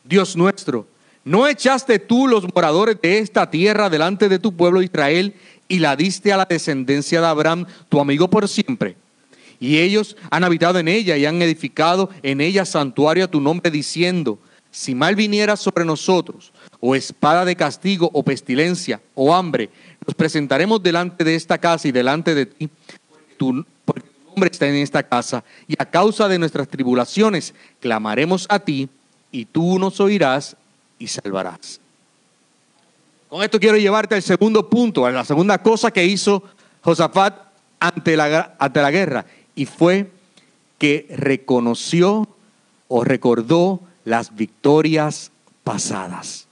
Dios 0.04 0.36
nuestro, 0.36 0.88
¿No 1.30 1.48
echaste 1.48 2.00
tú 2.00 2.28
los 2.28 2.44
moradores 2.56 3.00
de 3.02 3.20
esta 3.20 3.52
tierra 3.52 3.90
delante 3.90 4.30
de 4.30 4.40
tu 4.40 4.56
pueblo 4.56 4.82
Israel 4.82 5.36
y 5.68 5.80
la 5.80 5.96
diste 5.96 6.32
a 6.32 6.38
la 6.38 6.46
descendencia 6.46 7.20
de 7.20 7.28
Abraham, 7.28 7.66
tu 7.90 8.00
amigo 8.00 8.30
por 8.30 8.48
siempre? 8.48 8.96
Y 9.60 9.78
ellos 9.78 10.16
han 10.32 10.46
habitado 10.46 10.80
en 10.80 10.88
ella 10.88 11.18
y 11.18 11.26
han 11.26 11.42
edificado 11.42 12.10
en 12.24 12.40
ella 12.40 12.66
santuario 12.66 13.26
a 13.26 13.28
tu 13.28 13.42
nombre, 13.42 13.70
diciendo, 13.70 14.40
si 14.72 14.96
mal 14.96 15.16
viniera 15.16 15.58
sobre 15.58 15.84
nosotros, 15.84 16.54
o 16.80 16.96
espada 16.96 17.46
de 17.46 17.56
castigo, 17.56 18.10
o 18.14 18.24
pestilencia, 18.24 19.02
o 19.16 19.34
hambre, 19.34 19.70
nos 20.06 20.16
presentaremos 20.16 20.82
delante 20.82 21.24
de 21.24 21.36
esta 21.36 21.58
casa 21.58 21.88
y 21.88 21.92
delante 21.92 22.34
de 22.34 22.46
ti, 22.46 22.70
porque 23.06 23.36
tu, 23.38 23.66
nombre 24.28 24.50
está 24.52 24.68
en 24.68 24.76
esta 24.76 25.04
casa, 25.04 25.44
y 25.68 25.76
a 25.78 25.86
causa 25.86 26.28
de 26.28 26.40
nuestras 26.40 26.68
tribulaciones 26.68 27.54
clamaremos 27.80 28.46
a 28.50 28.60
ti, 28.60 28.90
y 29.32 29.46
tú 29.46 29.78
nos 29.78 30.00
oirás 30.00 30.56
y 30.98 31.08
salvarás. 31.08 31.80
Con 33.28 33.44
esto 33.44 33.60
quiero 33.60 33.78
llevarte 33.78 34.16
al 34.16 34.24
segundo 34.24 34.70
punto, 34.70 35.06
a 35.06 35.12
la 35.12 35.26
segunda 35.26 35.62
cosa 35.62 35.92
que 35.92 36.06
hizo 36.06 36.44
Josafat 36.82 37.36
ante 37.80 38.18
la, 38.18 38.56
ante 38.58 38.82
la 38.82 38.92
guerra, 38.92 39.26
y 39.54 39.66
fue 39.66 40.10
que 40.78 41.08
reconoció 41.10 42.28
o 42.88 43.04
recordó 43.04 43.82
las 44.06 44.36
victorias 44.36 45.32
pasadas. 45.64 46.49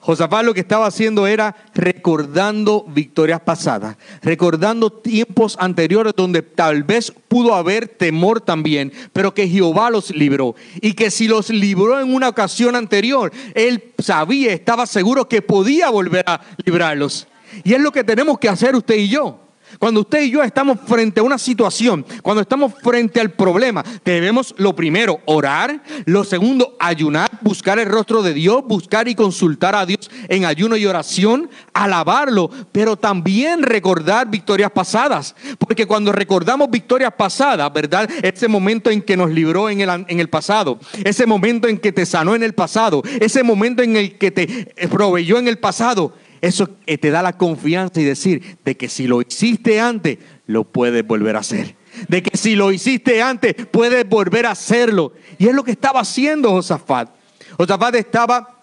Josafat 0.00 0.44
lo 0.44 0.54
que 0.54 0.60
estaba 0.60 0.86
haciendo 0.86 1.26
era 1.26 1.56
recordando 1.74 2.84
victorias 2.88 3.40
pasadas, 3.40 3.96
recordando 4.22 4.90
tiempos 4.90 5.56
anteriores 5.60 6.14
donde 6.16 6.42
tal 6.42 6.84
vez 6.84 7.12
pudo 7.26 7.54
haber 7.54 7.88
temor 7.88 8.40
también, 8.40 8.92
pero 9.12 9.34
que 9.34 9.48
Jehová 9.48 9.90
los 9.90 10.10
libró. 10.10 10.54
Y 10.80 10.94
que 10.94 11.10
si 11.10 11.26
los 11.26 11.50
libró 11.50 12.00
en 12.00 12.14
una 12.14 12.28
ocasión 12.28 12.76
anterior, 12.76 13.32
él 13.54 13.92
sabía, 13.98 14.52
estaba 14.52 14.86
seguro 14.86 15.28
que 15.28 15.42
podía 15.42 15.90
volver 15.90 16.24
a 16.26 16.40
librarlos. 16.64 17.26
Y 17.64 17.74
es 17.74 17.80
lo 17.80 17.90
que 17.90 18.04
tenemos 18.04 18.38
que 18.38 18.48
hacer 18.48 18.76
usted 18.76 18.96
y 18.96 19.08
yo. 19.08 19.47
Cuando 19.78 20.00
usted 20.00 20.22
y 20.22 20.30
yo 20.30 20.42
estamos 20.42 20.78
frente 20.86 21.20
a 21.20 21.22
una 21.22 21.38
situación, 21.38 22.04
cuando 22.22 22.42
estamos 22.42 22.74
frente 22.82 23.20
al 23.20 23.30
problema, 23.30 23.84
debemos 24.04 24.52
lo 24.58 24.74
primero 24.74 25.20
orar, 25.24 25.82
lo 26.04 26.24
segundo 26.24 26.76
ayunar, 26.80 27.30
buscar 27.42 27.78
el 27.78 27.86
rostro 27.86 28.22
de 28.22 28.34
Dios, 28.34 28.64
buscar 28.66 29.06
y 29.06 29.14
consultar 29.14 29.76
a 29.76 29.86
Dios 29.86 30.10
en 30.28 30.44
ayuno 30.44 30.76
y 30.76 30.84
oración, 30.84 31.48
alabarlo, 31.72 32.50
pero 32.72 32.96
también 32.96 33.62
recordar 33.62 34.28
victorias 34.28 34.72
pasadas, 34.72 35.36
porque 35.58 35.86
cuando 35.86 36.10
recordamos 36.10 36.68
victorias 36.70 37.12
pasadas, 37.16 37.72
¿verdad? 37.72 38.10
Ese 38.22 38.48
momento 38.48 38.90
en 38.90 39.00
que 39.00 39.16
nos 39.16 39.30
libró 39.30 39.70
en 39.70 39.80
el, 39.80 39.88
en 40.08 40.18
el 40.18 40.28
pasado, 40.28 40.80
ese 41.04 41.24
momento 41.24 41.68
en 41.68 41.78
que 41.78 41.92
te 41.92 42.04
sanó 42.04 42.34
en 42.34 42.42
el 42.42 42.52
pasado, 42.52 43.02
ese 43.20 43.44
momento 43.44 43.82
en 43.82 43.96
el 43.96 44.18
que 44.18 44.32
te 44.32 44.74
proveyó 44.90 45.38
en 45.38 45.46
el 45.46 45.58
pasado, 45.58 46.14
eso 46.40 46.68
eh, 46.86 46.98
te 46.98 47.10
da 47.10 47.22
la 47.22 47.36
confianza 47.36 48.00
y 48.00 48.04
decir 48.04 48.58
de 48.64 48.76
que 48.76 48.88
si 48.88 49.06
lo 49.06 49.20
hiciste 49.20 49.80
antes, 49.80 50.18
lo 50.46 50.64
puedes 50.64 51.06
volver 51.06 51.36
a 51.36 51.40
hacer. 51.40 51.74
De 52.08 52.22
que 52.22 52.36
si 52.36 52.54
lo 52.54 52.70
hiciste 52.70 53.22
antes, 53.22 53.54
puedes 53.70 54.08
volver 54.08 54.46
a 54.46 54.52
hacerlo. 54.52 55.12
Y 55.38 55.48
es 55.48 55.54
lo 55.54 55.64
que 55.64 55.72
estaba 55.72 56.00
haciendo 56.00 56.50
Josafat. 56.50 57.10
Josafat 57.56 57.94
estaba 57.96 58.56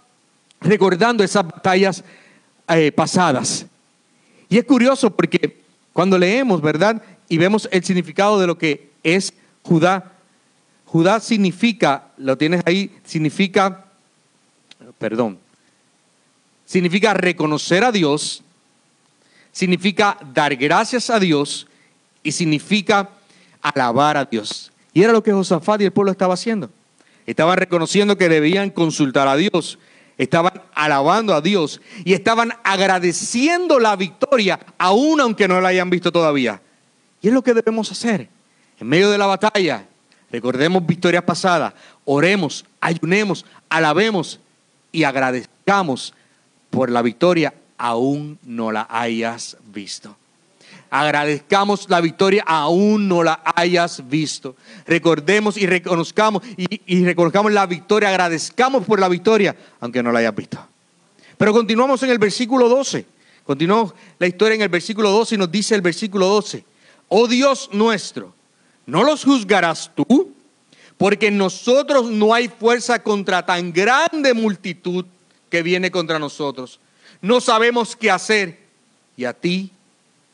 recordando 0.62 1.24
esas 1.24 1.46
batallas 1.46 2.04
eh, 2.70 2.92
pasadas. 2.92 3.66
Y 4.48 4.58
es 4.58 4.64
curioso 4.64 5.10
porque 5.10 5.62
cuando 5.92 6.18
leemos, 6.18 6.62
¿verdad? 6.62 7.02
Y 7.28 7.38
vemos 7.38 7.68
el 7.72 7.84
significado 7.84 8.40
de 8.40 8.48
lo 8.48 8.58
que 8.58 8.90
es 9.04 9.34
Judá. 9.64 10.14
Judá 10.86 11.20
significa, 11.20 12.08
lo 12.18 12.38
tienes 12.38 12.62
ahí, 12.66 12.92
significa, 13.04 13.86
perdón, 14.98 15.40
significa 16.66 17.14
reconocer 17.14 17.84
a 17.84 17.92
Dios, 17.92 18.44
significa 19.52 20.18
dar 20.34 20.56
gracias 20.56 21.10
a 21.10 21.20
Dios 21.20 21.68
y 22.24 22.32
significa 22.32 23.10
alabar 23.62 24.18
a 24.18 24.26
Dios. 24.26 24.72
Y 24.94 25.04
era 25.04 25.14
lo 25.14 25.24
que 25.24 25.32
Josafat 25.32 25.82
y 25.82 25.86
el 25.86 25.92
pueblo 25.92 26.12
estaba 26.12 26.34
haciendo. 26.34 26.70
Estaban 27.26 27.58
reconociendo 27.58 28.18
que 28.18 28.30
debían 28.30 28.70
consultar 28.70 29.28
a 29.28 29.36
Dios, 29.36 29.80
estaban 30.18 30.62
alabando 30.74 31.34
a 31.34 31.42
Dios 31.42 31.82
y 32.04 32.14
estaban 32.14 32.54
agradeciendo 32.64 33.80
la 33.80 33.96
victoria, 33.96 34.60
aún 34.78 35.20
aunque 35.22 35.48
no 35.48 35.60
la 35.60 35.70
hayan 35.70 35.90
visto 35.90 36.12
todavía. 36.12 36.62
Y 37.22 37.28
es 37.28 37.34
lo 37.34 37.44
que 37.44 37.54
debemos 37.54 37.92
hacer. 37.92 38.30
En 38.80 38.88
medio 38.88 39.10
de 39.10 39.18
la 39.18 39.26
batalla, 39.26 39.86
recordemos 40.32 40.86
victorias 40.86 41.24
pasadas, 41.24 41.74
oremos, 42.04 42.66
ayunemos, 42.80 43.46
alabemos 43.70 44.40
y 44.92 45.04
agradezcamos 45.04 46.14
por 46.76 46.92
la 46.92 47.02
victoria, 47.02 47.54
aún 47.78 48.38
no 48.44 48.70
la 48.70 48.86
hayas 48.90 49.56
visto. 49.74 50.16
Agradezcamos 50.90 51.90
la 51.90 52.02
victoria, 52.02 52.44
aún 52.46 53.08
no 53.08 53.24
la 53.24 53.42
hayas 53.56 54.08
visto. 54.10 54.58
Recordemos 54.86 55.56
y 55.58 55.66
reconozcamos 55.66 56.44
y, 56.58 57.06
reconozcamos 57.06 57.54
la 57.54 57.66
victoria, 57.66 58.10
agradezcamos 58.10 58.86
por 58.86 59.00
la 59.00 59.08
victoria, 59.08 59.56
aunque 59.80 60.04
no 60.04 60.12
la 60.12 60.20
hayas 60.20 60.36
visto. 60.36 60.60
Pero 61.38 61.54
continuamos 61.54 62.04
en 62.04 62.10
el 62.10 62.20
versículo 62.20 62.68
12. 62.68 63.06
Continuamos 63.46 63.94
la 64.20 64.28
historia 64.28 64.56
en 64.56 64.62
el 64.62 64.70
versículo 64.70 65.12
12 65.12 65.36
y 65.36 65.38
nos 65.38 65.52
dice 65.52 65.76
el 65.76 65.82
versículo 65.82 66.28
12, 66.28 66.66
oh 67.10 67.28
Dios 67.28 67.70
nuestro, 67.72 68.34
¿no 68.86 69.04
los 69.04 69.24
juzgarás 69.24 69.92
tú? 69.96 70.34
Porque 70.98 71.28
en 71.28 71.38
nosotros 71.38 72.10
no 72.10 72.34
hay 72.34 72.50
fuerza 72.50 73.02
contra 73.04 73.46
tan 73.46 73.72
grande 73.72 74.34
multitud 74.34 75.06
que 75.56 75.64
viene 75.64 75.90
contra 75.90 76.20
nosotros. 76.20 76.82
No 77.22 77.40
sabemos 77.40 77.96
qué 77.96 78.12
hacer 78.12 78.60
y 79.16 79.24
a 79.24 79.32
ti 79.32 79.72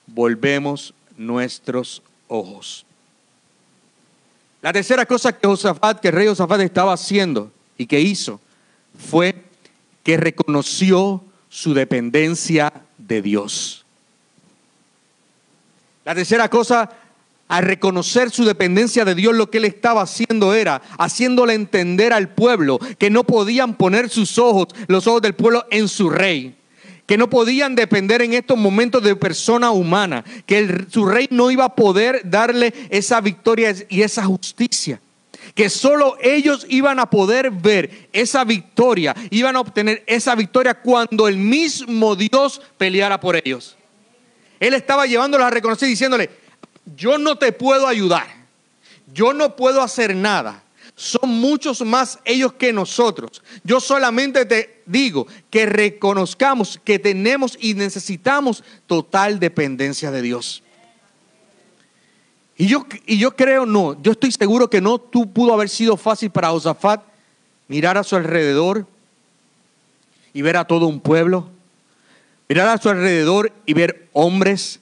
volvemos 0.08 0.96
nuestros 1.16 2.02
ojos. 2.28 2.88
La 4.64 4.74
tercera 4.74 5.06
cosa 5.06 5.32
que 5.32 5.46
Josafat, 5.48 6.00
que 6.00 6.08
el 6.08 6.16
rey 6.16 6.28
Josafat 6.28 6.62
estaba 6.62 6.94
haciendo 6.94 7.52
y 7.78 7.86
que 7.86 8.00
hizo 8.00 8.42
fue 8.98 9.36
que 10.02 10.18
reconoció 10.18 11.24
su 11.50 11.76
dependencia 11.76 12.74
de 12.98 13.22
Dios. 13.22 13.86
La 16.04 16.16
tercera 16.16 16.50
cosa 16.50 16.90
al 17.52 17.66
reconocer 17.66 18.32
su 18.32 18.46
dependencia 18.46 19.04
de 19.04 19.14
Dios, 19.14 19.36
lo 19.36 19.52
que 19.52 19.58
él 19.58 19.66
estaba 19.66 20.04
haciendo 20.04 20.54
era 20.54 20.82
haciéndole 20.98 21.54
entender 21.54 22.14
al 22.14 22.30
pueblo 22.30 22.80
que 22.98 23.10
no 23.10 23.26
podían 23.26 23.76
poner 23.76 24.08
sus 24.10 24.38
ojos, 24.38 24.70
los 24.88 25.06
ojos 25.06 25.22
del 25.22 25.34
pueblo, 25.34 25.66
en 25.70 25.90
su 25.90 26.10
rey. 26.10 26.56
Que 27.06 27.18
no 27.18 27.30
podían 27.30 27.76
depender 27.76 28.22
en 28.22 28.36
estos 28.36 28.58
momentos 28.58 29.04
de 29.04 29.18
persona 29.18 29.72
humana, 29.72 30.24
que 30.46 30.86
su 30.90 31.06
rey 31.06 31.28
no 31.30 31.52
iba 31.52 31.66
a 31.66 31.76
poder 31.76 32.22
darle 32.24 32.74
esa 32.90 33.20
victoria 33.20 33.76
y 33.90 34.02
esa 34.02 34.24
justicia 34.24 35.02
que 35.54 35.70
solo 35.70 36.16
ellos 36.22 36.66
iban 36.70 37.00
a 37.00 37.10
poder 37.10 37.52
ver 37.52 38.08
esa 38.14 38.46
victoria, 38.46 39.14
iban 39.30 39.58
a 39.58 39.60
obtener 39.60 40.04
esa 40.08 40.36
victoria 40.36 40.76
cuando 40.76 41.28
el 41.28 41.36
mismo 41.36 42.16
Dios 42.16 42.62
peleara 42.78 43.20
por 43.20 43.36
ellos. 43.36 43.76
Él 44.62 44.76
estaba 44.76 45.08
llevándolos 45.08 45.48
a 45.48 45.50
reconocer 45.50 45.90
diciéndole, 45.90 46.30
yo 46.86 47.18
no 47.18 47.38
te 47.38 47.52
puedo 47.52 47.88
ayudar, 47.88 48.28
yo 49.14 49.34
no 49.34 49.56
puedo 49.56 49.82
hacer 49.82 50.16
nada. 50.16 50.64
Son 50.96 51.30
muchos 51.30 51.82
más 51.82 52.20
ellos 52.26 52.54
que 52.54 52.72
nosotros. 52.72 53.42
Yo 53.64 53.80
solamente 53.80 54.46
te 54.46 54.84
digo 54.86 55.26
que 55.50 55.66
reconozcamos 55.66 56.80
que 56.84 57.00
tenemos 57.00 57.58
y 57.60 57.74
necesitamos 57.74 58.64
total 58.86 59.40
dependencia 59.40 60.12
de 60.12 60.22
Dios. 60.22 60.62
Y 62.56 62.68
yo, 62.68 62.86
y 63.08 63.18
yo 63.18 63.36
creo, 63.36 63.66
no, 63.66 64.00
yo 64.04 64.12
estoy 64.12 64.32
seguro 64.32 64.70
que 64.70 64.82
no 64.82 65.00
tú 65.00 65.32
pudo 65.32 65.54
haber 65.54 65.70
sido 65.70 65.98
fácil 65.98 66.30
para 66.30 66.50
Josafat 66.50 67.02
mirar 67.68 67.98
a 67.98 68.04
su 68.04 68.16
alrededor 68.16 68.86
y 70.34 70.44
ver 70.44 70.58
a 70.58 70.66
todo 70.66 70.86
un 70.86 71.00
pueblo, 71.00 71.50
mirar 72.48 72.68
a 72.68 72.78
su 72.78 72.90
alrededor 72.90 73.52
y 73.66 73.74
ver 73.74 74.08
hombres, 74.14 74.80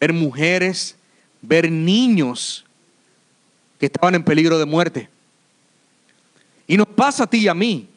ver 0.00 0.12
mujeres, 0.12 0.96
ver 1.42 1.70
niños 1.70 2.64
que 3.78 3.86
estaban 3.86 4.14
en 4.14 4.22
peligro 4.22 4.58
de 4.58 4.66
muerte. 4.66 5.08
Y 6.66 6.76
nos 6.76 6.86
pasa 6.88 7.24
a 7.24 7.26
ti 7.26 7.38
y 7.38 7.48
a 7.48 7.54
mí. 7.54 7.88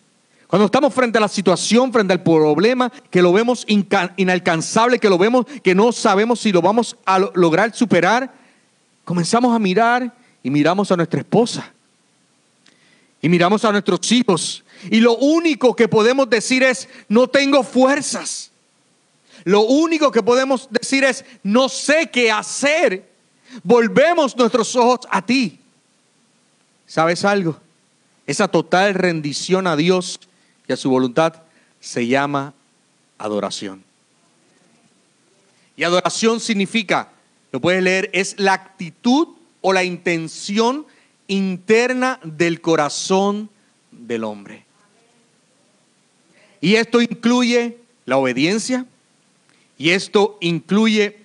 Cuando 0.48 0.66
estamos 0.66 0.94
frente 0.94 1.18
a 1.18 1.22
la 1.22 1.28
situación, 1.28 1.92
frente 1.92 2.14
al 2.14 2.22
problema, 2.22 2.92
que 3.10 3.22
lo 3.22 3.34
vemos 3.34 3.66
inalcanzable, 4.18 5.00
que 5.00 5.10
lo 5.10 5.18
vemos 5.18 5.46
que 5.64 5.76
no 5.76 5.92
sabemos 5.92 6.40
si 6.40 6.52
lo 6.52 6.62
vamos 6.62 6.96
a 7.06 7.20
lograr 7.20 7.76
superar, 7.76 8.32
comenzamos 9.04 9.56
a 9.56 9.60
mirar 9.60 10.16
y 10.44 10.50
miramos 10.50 10.92
a 10.92 10.96
nuestra 10.96 11.20
esposa. 11.20 11.72
Y 13.22 13.30
miramos 13.30 13.66
a 13.66 13.72
nuestros 13.72 14.12
hijos. 14.12 14.64
Y 14.92 15.00
lo 15.00 15.16
único 15.16 15.76
que 15.76 15.88
podemos 15.88 16.30
decir 16.30 16.62
es, 16.62 16.88
no 17.08 17.28
tengo 17.28 17.64
fuerzas. 17.64 18.52
Lo 19.44 19.62
único 19.62 20.12
que 20.12 20.22
podemos 20.22 20.68
decir 20.70 21.04
es, 21.04 21.26
no 21.42 21.68
sé 21.68 22.10
qué 22.12 22.32
hacer 22.32 23.13
volvemos 23.62 24.36
nuestros 24.36 24.76
ojos 24.76 25.02
a 25.10 25.26
ti. 25.26 25.60
¿Sabes 26.88 27.26
algo? 27.26 27.60
Esa 28.26 28.48
total 28.48 28.94
rendición 28.94 29.68
a 29.68 29.76
Dios 29.76 30.20
y 30.68 30.74
a 30.74 30.78
su 30.78 30.90
voluntad 30.90 31.36
se 31.80 32.08
llama 32.08 32.54
adoración. 33.18 33.84
Y 35.76 35.84
adoración 35.84 36.40
significa, 36.40 37.10
lo 37.52 37.60
puedes 37.60 37.84
leer, 37.84 38.10
es 38.14 38.36
la 38.38 38.54
actitud 38.54 39.30
o 39.62 39.74
la 39.74 39.84
intención 39.84 40.86
interna 41.28 42.20
del 42.24 42.62
corazón 42.62 43.50
del 43.92 44.24
hombre. 44.24 44.66
Y 46.62 46.76
esto 46.76 47.02
incluye 47.02 47.78
la 48.06 48.18
obediencia, 48.18 48.86
y 49.78 49.90
esto 49.90 50.38
incluye 50.42 51.18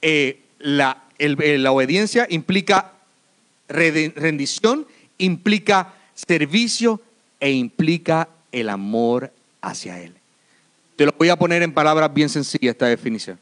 eh, 0.00 0.40
la, 0.58 1.01
eh, 1.18 1.58
la 1.58 1.72
obediencia, 1.72 2.26
implica 2.30 2.92
rendición, 3.68 4.86
implica 5.18 5.94
servicio 6.14 7.00
e 7.40 7.52
implica 7.52 8.28
el 8.52 8.68
amor 8.68 9.32
hacia 9.60 10.00
Él. 10.00 10.14
Te 10.96 11.06
lo 11.06 11.14
voy 11.18 11.30
a 11.30 11.36
poner 11.36 11.62
en 11.62 11.72
palabras 11.72 12.12
bien 12.12 12.28
sencillas 12.28 12.72
esta 12.72 12.86
definición. 12.86 13.38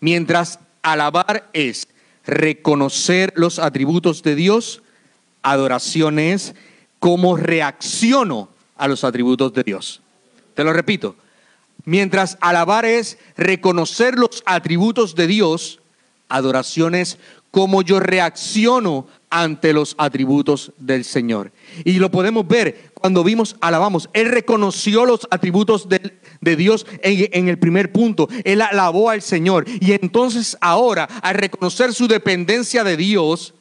Mientras 0.00 0.58
alabar 0.82 1.48
es 1.52 1.88
reconocer 2.24 3.32
los 3.36 3.58
atributos 3.58 4.22
de 4.22 4.34
Dios, 4.34 4.82
adoración 5.42 6.18
es 6.18 6.54
cómo 6.98 7.36
reacciono 7.36 8.48
a 8.76 8.88
los 8.88 9.04
atributos 9.04 9.52
de 9.52 9.62
Dios. 9.62 10.00
Te 10.54 10.64
lo 10.64 10.72
repito. 10.72 11.16
Mientras 11.84 12.36
alabar 12.40 12.84
es 12.84 13.18
reconocer 13.36 14.18
los 14.18 14.42
atributos 14.46 15.14
de 15.14 15.26
Dios, 15.26 15.80
adoración 16.28 16.94
es 16.94 17.18
cómo 17.50 17.82
yo 17.82 18.00
reacciono 18.00 19.06
ante 19.30 19.72
los 19.72 19.94
atributos 19.98 20.72
del 20.78 21.04
Señor. 21.04 21.52
Y 21.84 21.94
lo 21.94 22.10
podemos 22.10 22.46
ver 22.46 22.90
cuando 22.94 23.24
vimos, 23.24 23.56
alabamos, 23.60 24.08
Él 24.12 24.28
reconoció 24.30 25.04
los 25.04 25.26
atributos 25.30 25.88
de, 25.88 26.56
Dios 26.56 26.86
en, 27.02 27.48
el 27.48 27.58
primer 27.58 27.92
punto, 27.92 28.28
Él 28.44 28.60
alabó 28.62 29.10
al 29.10 29.22
Señor. 29.22 29.64
Y 29.80 29.92
entonces 29.92 30.56
ahora, 30.60 31.04
al 31.22 31.34
reconocer 31.34 31.92
su 31.94 32.08
dependencia 32.08 32.84
de 32.84 32.96
Dios, 32.96 33.54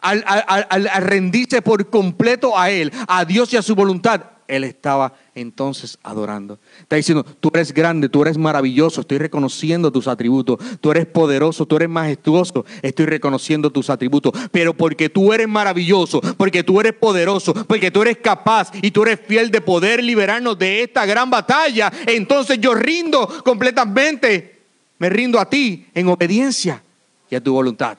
al, 0.00 0.24
al 0.26 1.02
rendirse 1.02 1.62
por 1.62 1.88
completo 1.88 2.58
a 2.58 2.70
Él, 2.70 2.92
a 3.08 3.24
Dios 3.24 3.52
y 3.52 3.56
a 3.56 3.62
su 3.62 3.74
voluntad, 3.74 4.35
Él 4.48 4.64
estaba 4.64 5.14
entonces 5.34 5.98
adorando. 6.02 6.58
Está 6.80 6.96
diciendo, 6.96 7.24
tú 7.24 7.50
eres 7.54 7.72
grande, 7.72 8.08
tú 8.08 8.22
eres 8.22 8.38
maravilloso, 8.38 9.00
estoy 9.00 9.18
reconociendo 9.18 9.90
tus 9.90 10.08
atributos, 10.08 10.58
tú 10.80 10.90
eres 10.90 11.06
poderoso, 11.06 11.66
tú 11.66 11.76
eres 11.76 11.88
majestuoso, 11.88 12.64
estoy 12.82 13.06
reconociendo 13.06 13.70
tus 13.70 13.90
atributos, 13.90 14.32
pero 14.50 14.74
porque 14.74 15.08
tú 15.08 15.32
eres 15.32 15.48
maravilloso, 15.48 16.20
porque 16.36 16.62
tú 16.62 16.80
eres 16.80 16.92
poderoso, 16.92 17.52
porque 17.66 17.90
tú 17.90 18.02
eres 18.02 18.18
capaz 18.18 18.70
y 18.82 18.90
tú 18.90 19.02
eres 19.02 19.20
fiel 19.26 19.50
de 19.50 19.60
poder 19.60 20.02
liberarnos 20.02 20.58
de 20.58 20.82
esta 20.82 21.04
gran 21.06 21.30
batalla, 21.30 21.92
entonces 22.06 22.58
yo 22.60 22.74
rindo 22.74 23.28
completamente, 23.44 24.60
me 24.98 25.10
rindo 25.10 25.38
a 25.38 25.48
ti 25.48 25.86
en 25.94 26.08
obediencia 26.08 26.82
y 27.30 27.34
a 27.34 27.40
tu 27.42 27.52
voluntad. 27.52 27.98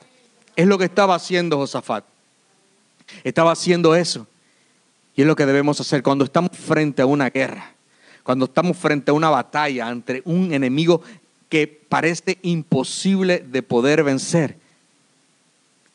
Es 0.55 0.65
lo 0.65 0.77
que 0.77 0.85
estaba 0.85 1.15
haciendo 1.15 1.57
Josafat. 1.57 2.03
Estaba 3.23 3.51
haciendo 3.51 3.95
eso. 3.95 4.27
Y 5.17 5.21
es 5.21 5.27
lo 5.27 5.35
que 5.35 5.47
debemos 5.47 5.81
hacer 5.81 6.03
cuando 6.03 6.23
estamos 6.23 6.51
frente 6.51 7.01
a 7.01 7.07
una 7.07 7.31
guerra, 7.31 7.73
cuando 8.21 8.45
estamos 8.45 8.77
frente 8.77 9.09
a 9.09 9.15
una 9.15 9.31
batalla 9.31 9.89
entre 9.89 10.21
un 10.25 10.53
enemigo 10.53 11.01
que 11.49 11.67
parece 11.67 12.37
imposible 12.43 13.39
de 13.39 13.63
poder 13.63 14.03
vencer. 14.03 14.57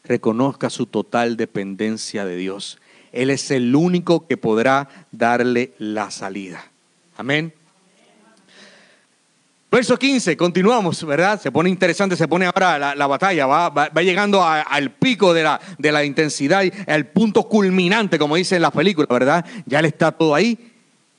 Reconozca 0.02 0.70
su 0.70 0.86
total 0.86 1.36
dependencia 1.36 2.24
de 2.24 2.36
Dios. 2.36 2.78
Él 3.12 3.30
es 3.30 3.52
el 3.52 3.76
único 3.76 4.26
que 4.26 4.36
podrá 4.36 4.88
darle 5.12 5.72
la 5.78 6.10
salida. 6.10 6.66
Amén. 7.16 7.52
Verso 9.72 9.98
15, 9.98 10.36
continuamos, 10.36 11.02
¿verdad? 11.02 11.40
Se 11.40 11.50
pone 11.50 11.70
interesante, 11.70 12.14
se 12.14 12.28
pone 12.28 12.44
ahora 12.44 12.94
la, 12.94 13.06
batalla, 13.06 13.46
va, 13.46 13.88
llegando 14.02 14.44
al 14.44 14.90
pico 14.90 15.32
de 15.32 15.44
la, 15.44 15.58
de 15.78 15.90
la 15.90 16.04
intensidad, 16.04 16.62
al 16.86 17.06
punto 17.06 17.44
culminante, 17.44 18.18
como 18.18 18.36
dice 18.36 18.56
en 18.56 18.62
la 18.62 18.70
película, 18.70 19.06
¿verdad? 19.08 19.46
Ya 19.64 19.80
le 19.80 19.88
está 19.88 20.12
todo 20.12 20.34
ahí. 20.34 20.58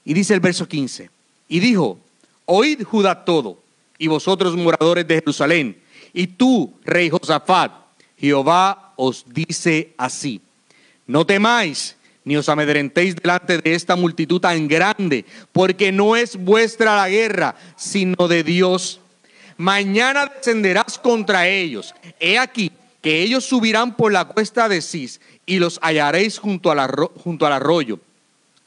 Y 0.06 0.14
dice 0.14 0.36
el 0.36 0.40
verso 0.40 0.68
15, 0.68 1.10
y 1.48 1.60
dijo, 1.62 1.98
oíd 2.46 2.84
Judá 2.84 3.26
todo, 3.26 3.58
y 3.98 4.06
vosotros 4.06 4.56
moradores 4.56 5.08
de 5.08 5.16
Jerusalén, 5.16 5.82
y 6.14 6.28
tú, 6.28 6.76
rey 6.86 7.10
Josafat, 7.10 7.72
Jehová 8.20 8.94
os 8.98 9.26
dice 9.34 9.96
así, 9.98 10.40
no 11.08 11.26
temáis 11.26 11.96
ni 12.26 12.38
os 12.38 12.50
amedrentéis 12.50 13.16
delante 13.16 13.58
de 13.58 13.74
esta 13.74 13.96
multitud 13.96 14.40
tan 14.40 14.68
grande, 14.68 15.26
porque 15.52 15.92
no 15.92 16.16
es 16.16 16.36
vuestra 16.36 16.96
la 16.96 17.10
guerra, 17.10 17.56
sino 17.76 18.28
de 18.28 18.44
Dios. 18.44 19.02
Mañana 19.58 20.32
descenderás 20.34 20.98
contra 20.98 21.48
ellos. 21.48 21.94
He 22.20 22.38
aquí 22.38 22.72
que 23.02 23.22
ellos 23.22 23.44
subirán 23.44 23.96
por 23.96 24.12
la 24.12 24.26
cuesta 24.26 24.70
de 24.70 24.82
Cis 24.82 25.20
y 25.46 25.60
los 25.60 25.80
hallaréis 25.82 26.40
junto 26.40 26.72
al, 26.72 26.90
junto 27.24 27.46
al 27.46 27.54
arroyo, 27.54 28.00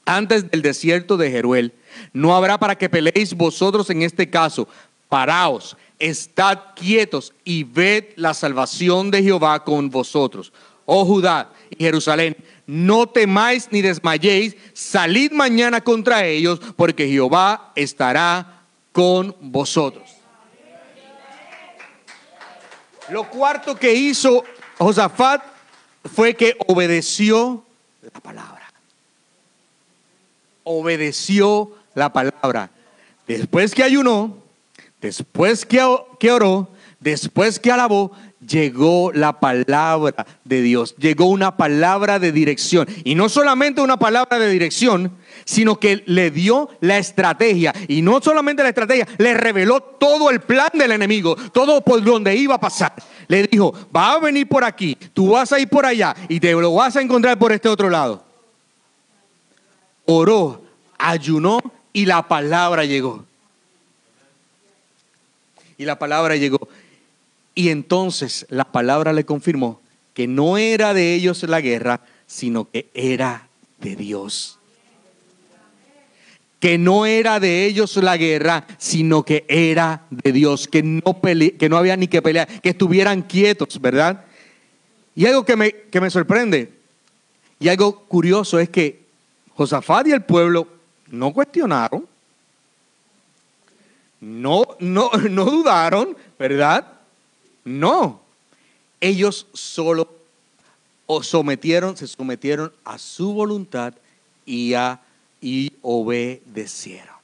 antes 0.05 0.51
del 0.51 0.62
desierto 0.62 1.16
de 1.16 1.31
Jeruel. 1.31 1.73
No 2.12 2.37
habrá 2.37 2.59
para 2.59 2.77
que 2.77 2.90
peleéis 2.90 3.35
vosotros 3.35 3.88
en 3.88 4.03
este 4.03 4.29
caso. 4.29 4.69
Paraos, 5.09 5.77
estad 5.99 6.59
quietos 6.75 7.33
y 7.45 7.64
ved 7.64 8.05
la 8.16 8.35
salvación 8.35 9.11
de 9.11 9.23
Jehová 9.23 9.64
con 9.64 9.88
vosotros. 9.88 10.53
Oh 10.85 11.05
Judá 11.05 11.51
y 11.71 11.83
Jerusalén, 11.83 12.37
no 12.66 13.07
temáis 13.07 13.68
ni 13.70 13.81
desmayéis, 13.83 14.57
salid 14.74 15.33
mañana 15.33 15.81
contra 15.81 16.26
ellos, 16.26 16.61
porque 16.76 17.09
Jehová 17.09 17.72
estará 17.76 18.62
con 18.92 19.37
vosotros. 19.40 20.16
Lo 23.09 23.29
cuarto 23.31 23.76
que 23.76 23.94
hizo 23.94 24.44
Josafat 24.79 25.42
fue 26.14 26.35
que 26.35 26.57
obedeció 26.66 27.64
la 28.02 28.20
palabra. 28.20 28.72
Obedeció 30.64 31.72
la 31.94 32.12
palabra. 32.12 32.70
Después 33.26 33.74
que 33.74 33.83
ayunó, 33.83 34.37
después 35.00 35.64
que, 35.64 35.81
oró, 36.31 36.68
después 37.00 37.59
que 37.59 37.70
alabó, 37.70 38.12
llegó 38.46 39.12
la 39.12 39.40
palabra 39.40 40.26
de 40.44 40.62
Dios, 40.62 40.94
llegó 40.96 41.26
una 41.26 41.56
palabra 41.56 42.18
de 42.18 42.32
dirección. 42.32 42.87
Y 43.04 43.14
no 43.14 43.28
solamente 43.28 43.80
una 43.80 43.98
palabra 43.98 44.38
de 44.38 44.48
dirección, 44.48 45.12
sino 45.44 45.78
que 45.78 46.02
le 46.06 46.30
dio 46.30 46.68
la 46.80 46.98
estrategia. 46.98 47.72
Y 47.88 48.02
no 48.02 48.20
solamente 48.20 48.62
la 48.62 48.70
estrategia, 48.70 49.06
le 49.18 49.35
reveló 49.35 49.80
todo 49.80 50.30
el 50.30 50.40
plan 50.40 50.70
del 50.74 50.92
enemigo, 50.92 51.37
todo 51.52 51.80
por 51.82 52.02
donde 52.02 52.35
iba 52.35 52.54
a 52.54 52.61
pasar. 52.61 52.94
Le 53.28 53.46
dijo, 53.46 53.74
va 53.94 54.12
a 54.12 54.18
venir 54.18 54.48
por 54.48 54.64
aquí, 54.64 54.96
tú 55.12 55.30
vas 55.30 55.52
a 55.52 55.59
ir 55.59 55.68
por 55.68 55.85
allá 55.85 56.14
y 56.28 56.38
te 56.40 56.52
lo 56.52 56.74
vas 56.74 56.96
a 56.96 57.00
encontrar 57.00 57.38
por 57.38 57.52
este 57.52 57.68
otro 57.68 57.90
lado. 57.90 58.24
Oró, 60.04 60.62
ayunó 60.98 61.61
y 61.92 62.06
la 62.06 62.26
palabra 62.26 62.85
llegó. 62.85 63.24
Y 65.78 65.85
la 65.85 65.98
palabra 65.98 66.37
llegó. 66.37 66.68
Y 67.57 67.71
entonces 67.71 68.47
la 68.51 68.71
palabra 68.71 69.14
le 69.14 69.25
confirmó 69.25 69.81
que 70.12 70.29
no 70.29 70.59
era 70.59 70.92
de 70.92 71.14
ellos 71.14 71.42
la 71.45 71.62
guerra, 71.62 72.03
sino 72.27 72.71
que 72.71 72.90
era 72.92 73.49
de 73.81 73.97
Dios. 73.97 74.59
Que 76.61 76.77
no 76.77 77.07
era 77.07 77.40
de 77.40 77.64
ellos 77.64 77.97
la 77.97 78.19
guerra, 78.19 78.66
sino 78.77 79.25
que 79.25 79.47
era 79.49 80.05
de 80.11 80.33
Dios, 80.33 80.69
que 80.69 80.83
no, 80.83 81.21
que 81.59 81.69
no 81.71 81.79
había 81.79 81.97
ni 81.97 82.09
que 82.09 82.21
pelear, 82.21 82.47
que 82.61 82.69
estuvieran 82.69 83.23
quietos, 83.23 83.81
¿verdad? 83.81 84.27
Y 85.14 85.25
algo 85.25 85.47
que 85.47 85.57
me, 85.57 85.73
que 85.73 86.01
me 86.01 86.11
sorprende, 86.11 86.75
y 87.59 87.69
algo 87.69 88.01
curioso 88.01 88.59
es 88.59 88.69
que 88.69 89.01
Josafat 89.55 90.09
y 90.09 90.12
el 90.12 90.25
pueblo 90.25 90.69
no 91.11 91.33
cuestionaron, 91.33 92.07
no, 94.21 94.66
no, 94.79 95.11
no 95.31 95.45
dudaron, 95.47 96.14
¿verdad? 96.38 96.95
No, 97.66 98.22
ellos 99.00 99.48
solo 99.52 100.09
o 101.05 101.22
sometieron, 101.22 101.96
se 101.96 102.07
sometieron 102.07 102.72
a 102.85 102.96
su 102.96 103.33
voluntad 103.33 103.92
y, 104.44 104.74
a, 104.74 105.00
y 105.40 105.72
obedecieron. 105.83 107.16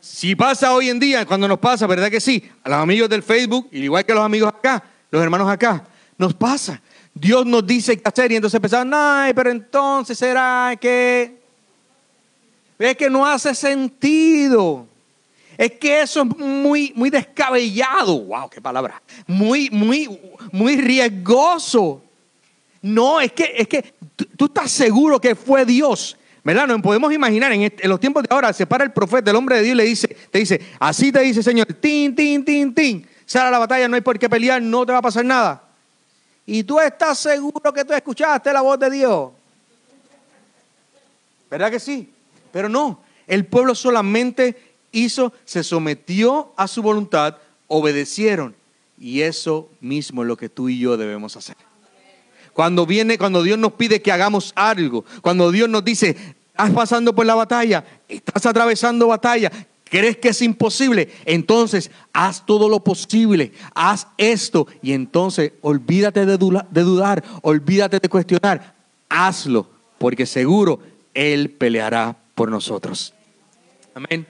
Si 0.00 0.34
pasa 0.34 0.74
hoy 0.74 0.90
en 0.90 0.98
día, 0.98 1.24
cuando 1.24 1.46
nos 1.46 1.60
pasa, 1.60 1.86
¿verdad 1.86 2.10
que 2.10 2.20
sí? 2.20 2.42
A 2.64 2.68
los 2.68 2.78
amigos 2.78 3.08
del 3.08 3.22
Facebook, 3.22 3.68
igual 3.70 4.04
que 4.04 4.10
a 4.10 4.16
los 4.16 4.24
amigos 4.24 4.48
acá, 4.48 4.82
los 5.12 5.22
hermanos 5.22 5.48
acá, 5.48 5.86
nos 6.18 6.34
pasa. 6.34 6.82
Dios 7.14 7.46
nos 7.46 7.64
dice 7.64 7.96
qué 7.96 8.08
hacer 8.08 8.32
y 8.32 8.36
entonces 8.36 8.60
pensamos, 8.60 8.92
ay, 8.96 9.32
pero 9.34 9.50
entonces 9.50 10.18
será 10.18 10.76
que... 10.80 11.36
Es 12.76 12.96
que 12.96 13.08
no 13.08 13.24
hace 13.24 13.54
sentido. 13.54 14.86
Es 15.58 15.72
que 15.72 16.02
eso 16.02 16.22
es 16.22 16.36
muy, 16.36 16.92
muy 16.94 17.10
descabellado. 17.10 18.20
Wow, 18.20 18.50
qué 18.50 18.60
palabra. 18.60 19.00
Muy, 19.26 19.70
muy, 19.70 20.18
muy 20.52 20.76
riesgoso. 20.76 22.02
No, 22.82 23.20
es 23.20 23.32
que, 23.32 23.52
es 23.56 23.66
que 23.68 23.94
tú, 24.36 24.44
estás 24.46 24.70
seguro 24.70 25.20
que 25.20 25.34
fue 25.34 25.64
Dios. 25.64 26.16
¿verdad? 26.44 26.66
Nos 26.68 26.80
podemos 26.80 27.12
imaginar 27.12 27.52
en, 27.52 27.62
este- 27.62 27.82
en 27.84 27.90
los 27.90 27.98
tiempos 27.98 28.22
de 28.22 28.28
ahora, 28.30 28.52
se 28.52 28.66
para 28.66 28.84
el 28.84 28.92
profeta, 28.92 29.30
el 29.30 29.36
hombre 29.36 29.56
de 29.56 29.62
Dios 29.62 29.72
y 29.74 29.76
le 29.76 29.84
dice, 29.84 30.16
te 30.30 30.38
dice, 30.38 30.60
así 30.78 31.10
te 31.10 31.18
dice 31.20 31.42
Señor, 31.42 31.66
tin, 31.80 32.14
tin, 32.14 32.44
tin, 32.44 32.72
tin, 32.72 33.08
sal 33.24 33.48
a 33.48 33.50
la 33.50 33.58
batalla, 33.58 33.88
no 33.88 33.96
hay 33.96 34.00
por 34.02 34.16
qué 34.16 34.28
pelear, 34.28 34.62
no 34.62 34.86
te 34.86 34.92
va 34.92 34.98
a 34.98 35.02
pasar 35.02 35.24
nada. 35.24 35.64
Y 36.46 36.62
tú 36.62 36.78
estás 36.78 37.18
seguro 37.18 37.72
que 37.72 37.84
tú 37.84 37.92
escuchaste 37.92 38.52
la 38.52 38.60
voz 38.60 38.78
de 38.78 38.90
Dios. 38.90 39.30
¿Verdad 41.50 41.70
que 41.70 41.80
sí? 41.80 42.12
Pero 42.52 42.68
no, 42.68 43.00
el 43.26 43.44
pueblo 43.46 43.74
solamente 43.74 44.65
hizo, 44.98 45.32
se 45.44 45.62
sometió 45.62 46.52
a 46.56 46.68
su 46.68 46.82
voluntad, 46.82 47.36
obedecieron. 47.68 48.54
Y 48.98 49.20
eso 49.22 49.68
mismo 49.80 50.22
es 50.22 50.28
lo 50.28 50.36
que 50.36 50.48
tú 50.48 50.68
y 50.68 50.78
yo 50.78 50.96
debemos 50.96 51.36
hacer. 51.36 51.56
Cuando 52.52 52.86
viene, 52.86 53.18
cuando 53.18 53.42
Dios 53.42 53.58
nos 53.58 53.72
pide 53.72 54.00
que 54.00 54.10
hagamos 54.10 54.52
algo, 54.56 55.04
cuando 55.20 55.50
Dios 55.52 55.68
nos 55.68 55.84
dice, 55.84 56.16
estás 56.50 56.70
pasando 56.70 57.14
por 57.14 57.26
la 57.26 57.34
batalla, 57.34 57.84
estás 58.08 58.46
atravesando 58.46 59.08
batalla, 59.08 59.52
crees 59.84 60.16
que 60.16 60.30
es 60.30 60.40
imposible, 60.40 61.10
entonces 61.26 61.90
haz 62.14 62.46
todo 62.46 62.70
lo 62.70 62.82
posible, 62.82 63.52
haz 63.74 64.06
esto 64.16 64.66
y 64.82 64.92
entonces 64.92 65.52
olvídate 65.60 66.24
de, 66.24 66.38
dula- 66.38 66.66
de 66.70 66.80
dudar, 66.80 67.22
olvídate 67.42 67.98
de 68.00 68.08
cuestionar, 68.08 68.74
hazlo, 69.10 69.68
porque 69.98 70.24
seguro 70.24 70.80
Él 71.12 71.50
peleará 71.50 72.16
por 72.34 72.50
nosotros. 72.50 73.12
Amén. 73.94 74.26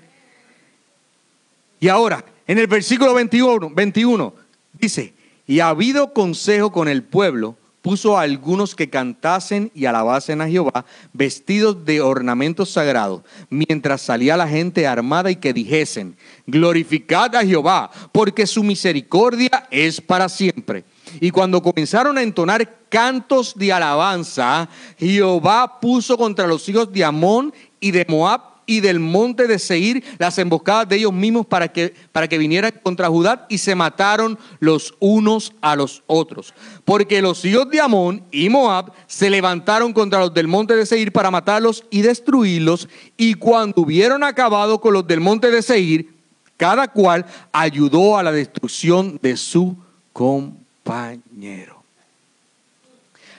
Y 1.80 1.88
ahora, 1.88 2.24
en 2.46 2.58
el 2.58 2.66
versículo 2.66 3.14
21, 3.14 3.70
21 3.70 4.34
dice, 4.72 5.14
y 5.46 5.60
ha 5.60 5.68
habido 5.68 6.12
consejo 6.12 6.72
con 6.72 6.88
el 6.88 7.02
pueblo, 7.02 7.56
puso 7.86 8.18
a 8.18 8.22
algunos 8.22 8.74
que 8.74 8.90
cantasen 8.90 9.70
y 9.72 9.84
alabasen 9.84 10.40
a 10.40 10.48
Jehová, 10.48 10.84
vestidos 11.12 11.84
de 11.84 12.00
ornamentos 12.00 12.70
sagrados, 12.70 13.22
mientras 13.48 14.02
salía 14.02 14.36
la 14.36 14.48
gente 14.48 14.88
armada 14.88 15.30
y 15.30 15.36
que 15.36 15.52
dijesen, 15.52 16.16
glorificad 16.48 17.36
a 17.36 17.44
Jehová, 17.44 17.92
porque 18.10 18.44
su 18.44 18.64
misericordia 18.64 19.68
es 19.70 20.00
para 20.00 20.28
siempre. 20.28 20.82
Y 21.20 21.30
cuando 21.30 21.62
comenzaron 21.62 22.18
a 22.18 22.22
entonar 22.22 22.68
cantos 22.88 23.54
de 23.54 23.72
alabanza, 23.72 24.68
Jehová 24.98 25.78
puso 25.80 26.18
contra 26.18 26.48
los 26.48 26.68
hijos 26.68 26.92
de 26.92 27.04
Amón 27.04 27.54
y 27.78 27.92
de 27.92 28.04
Moab 28.08 28.55
y 28.66 28.80
del 28.80 28.98
monte 28.98 29.46
de 29.46 29.58
Seir 29.58 30.04
las 30.18 30.38
emboscadas 30.38 30.88
de 30.88 30.96
ellos 30.96 31.12
mismos 31.12 31.46
para 31.46 31.68
que, 31.68 31.94
para 32.12 32.28
que 32.28 32.36
vinieran 32.36 32.72
contra 32.82 33.08
Judá 33.08 33.46
y 33.48 33.58
se 33.58 33.74
mataron 33.74 34.38
los 34.58 34.94
unos 34.98 35.52
a 35.60 35.76
los 35.76 36.02
otros. 36.06 36.52
Porque 36.84 37.22
los 37.22 37.44
hijos 37.44 37.70
de 37.70 37.80
Amón 37.80 38.22
y 38.32 38.48
Moab 38.48 38.92
se 39.06 39.30
levantaron 39.30 39.92
contra 39.92 40.18
los 40.18 40.34
del 40.34 40.48
monte 40.48 40.74
de 40.74 40.84
Seir 40.84 41.12
para 41.12 41.30
matarlos 41.30 41.84
y 41.90 42.02
destruirlos. 42.02 42.88
Y 43.16 43.34
cuando 43.34 43.82
hubieron 43.82 44.24
acabado 44.24 44.80
con 44.80 44.92
los 44.92 45.06
del 45.06 45.20
monte 45.20 45.50
de 45.50 45.62
Seir, 45.62 46.10
cada 46.56 46.88
cual 46.88 47.24
ayudó 47.52 48.18
a 48.18 48.22
la 48.22 48.32
destrucción 48.32 49.18
de 49.22 49.36
su 49.36 49.76
compañero. 50.12 51.82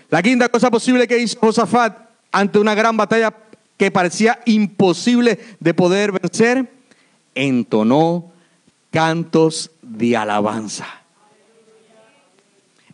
La 0.10 0.22
quinta 0.24 0.48
cosa 0.48 0.72
posible 0.72 1.08
que 1.08 1.18
hizo 1.18 1.38
Josafat 1.40 1.98
ante 2.32 2.60
una 2.60 2.76
gran 2.76 2.96
batalla 2.96 3.34
que 3.78 3.92
parecía 3.92 4.40
imposible 4.46 5.40
de 5.60 5.74
poder 5.74 6.12
vencer, 6.12 6.72
entonó 7.36 8.32
cantos 8.92 9.72
de 9.82 10.18
alabanza. 10.18 10.88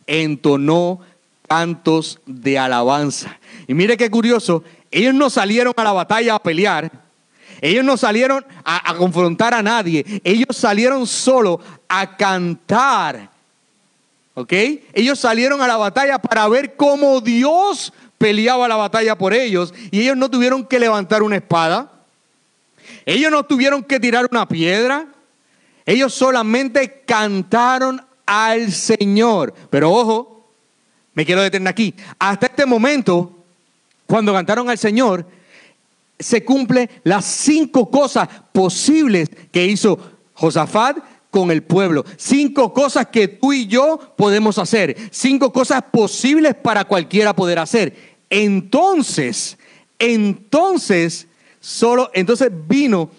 Entonó 0.06 1.00
cantos 1.48 2.20
de 2.26 2.58
alabanza. 2.58 3.38
Y 3.66 3.74
mire 3.74 3.96
qué 3.96 4.10
curioso, 4.10 4.62
ellos 4.90 5.14
no 5.14 5.30
salieron 5.30 5.72
a 5.76 5.84
la 5.84 5.92
batalla 5.92 6.34
a 6.34 6.42
pelear, 6.42 6.90
ellos 7.60 7.84
no 7.84 7.96
salieron 7.96 8.44
a, 8.64 8.94
confrontar 8.96 9.54
a 9.54 9.62
nadie, 9.62 10.04
ellos 10.22 10.56
salieron 10.56 11.06
solo 11.06 11.60
a 11.88 12.16
cantar. 12.16 13.30
¿Ok? 14.34 14.52
Ellos 14.92 15.18
salieron 15.18 15.62
a 15.62 15.68
la 15.68 15.76
batalla 15.76 16.18
para 16.18 16.46
ver 16.48 16.74
cómo 16.76 17.20
Dios 17.20 17.92
peleaba 18.18 18.68
la 18.68 18.76
batalla 18.76 19.16
por 19.16 19.34
ellos 19.34 19.74
y 19.90 20.00
ellos 20.00 20.16
no 20.16 20.30
tuvieron 20.30 20.64
que 20.66 20.78
levantar 20.78 21.22
una 21.22 21.36
espada. 21.36 21.90
Ellos 23.06 23.30
no 23.30 23.44
tuvieron 23.44 23.82
que 23.82 24.00
tirar 24.00 24.28
una 24.30 24.48
piedra. 24.48 25.06
Ellos 25.86 26.14
solamente 26.14 27.02
cantaron 27.06 28.04
al 28.26 28.72
Señor. 28.72 29.54
Pero 29.70 29.92
ojo, 29.92 30.46
me 31.14 31.24
quiero 31.24 31.42
detener 31.42 31.68
aquí. 31.68 31.94
Hasta 32.18 32.46
este 32.46 32.66
momento, 32.66 33.36
cuando 34.06 34.32
cantaron 34.32 34.68
al 34.70 34.78
Señor, 34.78 35.26
se 36.18 36.44
cumple 36.44 36.88
las 37.02 37.24
cinco 37.24 37.90
cosas 37.90 38.28
posibles 38.52 39.28
que 39.50 39.66
hizo 39.66 39.98
Josafat 40.34 40.98
con 41.34 41.50
el 41.50 41.64
pueblo. 41.64 42.04
Cinco 42.16 42.72
cosas 42.72 43.08
que 43.08 43.26
tú 43.26 43.52
y 43.52 43.66
yo 43.66 43.98
podemos 44.16 44.56
hacer. 44.56 44.96
Cinco 45.10 45.52
cosas 45.52 45.82
posibles 45.90 46.54
para 46.54 46.84
cualquiera 46.84 47.34
poder 47.34 47.58
hacer. 47.58 47.96
Entonces, 48.30 49.58
entonces, 49.98 51.26
solo, 51.58 52.08
entonces 52.14 52.52
vino, 52.68 53.10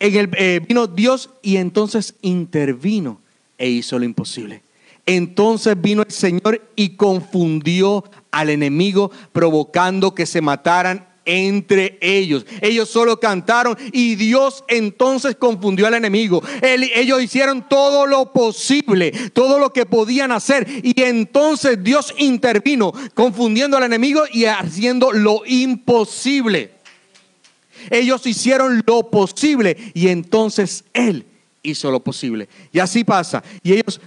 en 0.00 0.16
el, 0.16 0.30
eh, 0.36 0.62
vino 0.66 0.88
Dios 0.88 1.30
y 1.42 1.58
entonces 1.58 2.16
intervino 2.22 3.20
e 3.56 3.68
hizo 3.68 4.00
lo 4.00 4.04
imposible. 4.04 4.64
Entonces 5.06 5.80
vino 5.80 6.02
el 6.02 6.10
Señor 6.10 6.60
y 6.74 6.96
confundió 6.96 8.02
al 8.32 8.50
enemigo, 8.50 9.12
provocando 9.32 10.12
que 10.12 10.26
se 10.26 10.40
mataran 10.40 11.06
entre 11.24 11.98
ellos. 12.00 12.46
Ellos 12.60 12.88
solo 12.88 13.18
cantaron 13.18 13.76
y 13.92 14.14
Dios 14.16 14.64
entonces 14.68 15.36
confundió 15.36 15.86
al 15.86 15.94
enemigo. 15.94 16.42
Ellos 16.62 17.22
hicieron 17.22 17.68
todo 17.68 18.06
lo 18.06 18.32
posible, 18.32 19.12
todo 19.32 19.58
lo 19.58 19.72
que 19.72 19.86
podían 19.86 20.32
hacer 20.32 20.66
y 20.82 21.00
entonces 21.02 21.82
Dios 21.82 22.14
intervino 22.18 22.92
confundiendo 23.14 23.76
al 23.76 23.84
enemigo 23.84 24.22
y 24.32 24.44
haciendo 24.44 25.12
lo 25.12 25.42
imposible. 25.46 26.72
Ellos 27.90 28.26
hicieron 28.26 28.82
lo 28.86 29.10
posible 29.10 29.76
y 29.94 30.08
entonces 30.08 30.84
Él 30.92 31.26
hizo 31.62 31.90
lo 31.90 32.00
posible. 32.00 32.48
Y 32.72 32.78
así 32.78 33.04
pasa. 33.04 33.42
Y 33.62 33.72
ellos, 33.72 34.00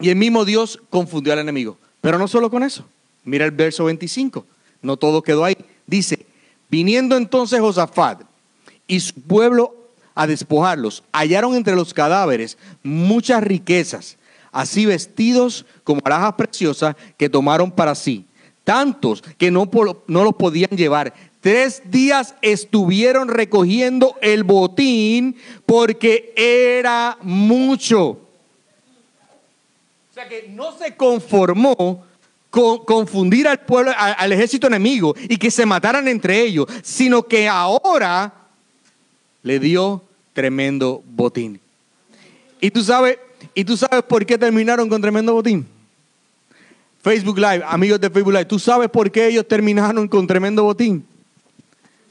y 0.00 0.08
el 0.08 0.16
mismo 0.16 0.44
Dios 0.44 0.80
confundió 0.90 1.32
al 1.32 1.38
enemigo. 1.40 1.76
Pero 2.00 2.18
no 2.18 2.26
solo 2.26 2.50
con 2.50 2.62
eso. 2.62 2.86
Mira 3.24 3.44
el 3.44 3.50
verso 3.50 3.84
25. 3.84 4.46
No 4.82 4.96
todo 4.96 5.22
quedó 5.22 5.44
ahí. 5.44 5.56
Dice, 5.90 6.24
viniendo 6.70 7.16
entonces 7.16 7.58
Josafat 7.58 8.22
y 8.86 9.00
su 9.00 9.12
pueblo 9.14 9.74
a 10.14 10.28
despojarlos, 10.28 11.02
hallaron 11.12 11.56
entre 11.56 11.74
los 11.74 11.92
cadáveres 11.92 12.56
muchas 12.84 13.42
riquezas, 13.42 14.16
así 14.52 14.86
vestidos 14.86 15.66
como 15.82 16.00
alhajas 16.04 16.34
preciosas 16.34 16.94
que 17.16 17.28
tomaron 17.28 17.72
para 17.72 17.96
sí, 17.96 18.24
tantos 18.62 19.20
que 19.36 19.50
no, 19.50 19.68
no 20.06 20.22
los 20.22 20.34
podían 20.36 20.70
llevar. 20.70 21.12
Tres 21.40 21.82
días 21.86 22.36
estuvieron 22.40 23.26
recogiendo 23.26 24.14
el 24.20 24.44
botín 24.44 25.34
porque 25.66 26.32
era 26.36 27.18
mucho. 27.22 28.10
O 28.10 28.18
sea 30.14 30.28
que 30.28 30.48
no 30.50 30.78
se 30.78 30.94
conformó 30.94 32.04
con 32.50 32.84
confundir 32.84 33.46
al 33.46 33.60
pueblo, 33.60 33.92
a- 33.92 34.12
al 34.12 34.32
ejército 34.32 34.66
enemigo 34.66 35.14
y 35.28 35.36
que 35.36 35.50
se 35.50 35.64
mataran 35.64 36.08
entre 36.08 36.40
ellos, 36.42 36.66
sino 36.82 37.22
que 37.22 37.48
ahora 37.48 38.32
le 39.42 39.58
dio 39.60 40.02
tremendo 40.32 41.02
botín. 41.06 41.60
Y 42.60 42.70
tú 42.70 42.82
sabes, 42.82 43.18
y 43.54 43.64
tú 43.64 43.76
sabes 43.76 44.02
por 44.02 44.26
qué 44.26 44.36
terminaron 44.36 44.88
con 44.88 45.00
tremendo 45.00 45.32
botín. 45.32 45.66
Facebook 47.02 47.38
Live, 47.38 47.62
amigos 47.66 48.00
de 48.00 48.10
Facebook 48.10 48.32
Live, 48.32 48.44
¿tú 48.44 48.58
sabes 48.58 48.90
por 48.90 49.10
qué 49.10 49.28
ellos 49.28 49.48
terminaron 49.48 50.06
con 50.06 50.26
tremendo 50.26 50.64
botín? 50.64 51.04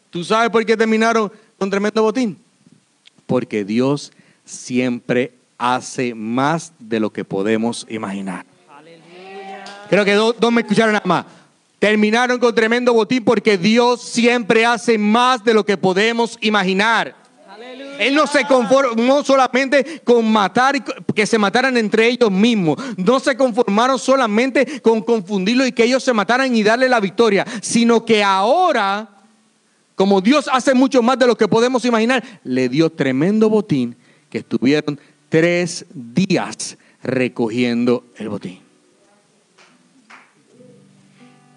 ¿Tú 0.10 0.24
sabes 0.24 0.50
por 0.50 0.66
qué 0.66 0.76
terminaron 0.76 1.32
con 1.60 1.70
tremendo 1.70 2.02
botín? 2.02 2.36
Porque 3.28 3.64
Dios 3.64 4.12
siempre 4.46 5.34
hace 5.60 6.16
más 6.16 6.72
de 6.80 7.00
lo 7.00 7.12
que 7.12 7.24
podemos 7.24 7.86
imaginar. 7.90 8.46
Creo 9.90 10.06
que 10.06 10.14
dos, 10.14 10.36
dos 10.40 10.52
me 10.52 10.62
escucharon 10.62 10.94
nada 10.94 11.06
más. 11.06 11.26
Terminaron 11.80 12.40
con 12.40 12.54
tremendo 12.54 12.94
botín 12.94 13.24
porque 13.24 13.58
Dios 13.58 14.02
siempre 14.02 14.66
hace 14.66 14.98
más 14.98 15.44
de 15.44 15.54
lo 15.54 15.66
que 15.66 15.78
podemos 15.78 16.38
imaginar. 16.42 17.16
Él 18.00 18.16
no 18.16 18.28
se 18.28 18.46
conformó 18.46 19.24
solamente 19.24 20.02
con 20.04 20.30
matar, 20.32 20.84
que 21.14 21.26
se 21.26 21.38
mataran 21.38 21.76
entre 21.76 22.08
ellos 22.08 22.32
mismos. 22.32 22.78
No 22.98 23.20
se 23.20 23.36
conformaron 23.36 24.00
solamente 24.00 24.82
con 24.82 25.02
confundirlo 25.02 25.66
y 25.66 25.74
que 25.74 25.84
ellos 25.84 26.04
se 26.04 26.14
mataran 26.14 26.56
y 26.56 26.64
darle 26.64 26.88
la 26.88 27.00
victoria, 27.00 27.46
sino 27.62 28.06
que 28.06 28.24
ahora, 28.24 29.10
como 29.96 30.22
Dios 30.22 30.50
hace 30.52 30.74
mucho 30.74 31.02
más 31.02 31.20
de 31.20 31.28
lo 31.28 31.36
que 31.36 31.48
podemos 31.48 31.84
imaginar, 31.84 32.24
le 32.44 32.70
dio 32.70 32.90
tremendo 32.90 33.50
botín 33.50 33.98
que 34.30 34.40
estuvieron 34.40 35.00
tres 35.28 35.86
días 35.94 36.78
recogiendo 37.04 38.06
el 38.18 38.30
botín. 38.30 38.69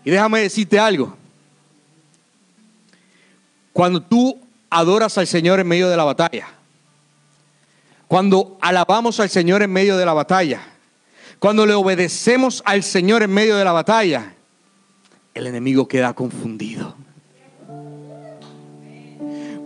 Y 0.04 0.10
déjame 0.10 0.40
decirte 0.40 0.78
algo. 0.78 1.16
cuando 3.72 4.02
tú 4.02 4.38
adoras 4.68 5.16
al 5.16 5.26
Señor 5.26 5.60
en 5.60 5.66
medio 5.66 5.88
de 5.88 5.96
la 5.96 6.04
batalla. 6.04 6.46
Cuando 8.06 8.58
alabamos 8.60 9.18
al 9.20 9.30
Señor 9.30 9.62
en 9.62 9.72
medio 9.72 9.96
de 9.96 10.04
la 10.04 10.12
batalla. 10.12 10.60
Cuando 11.38 11.64
le 11.64 11.72
obedecemos 11.72 12.62
al 12.66 12.82
Señor 12.82 13.22
en 13.22 13.32
medio 13.32 13.56
de 13.56 13.64
la 13.64 13.72
batalla. 13.72 14.34
El 15.34 15.46
enemigo 15.46 15.88
queda 15.88 16.12
confundido. 16.12 16.94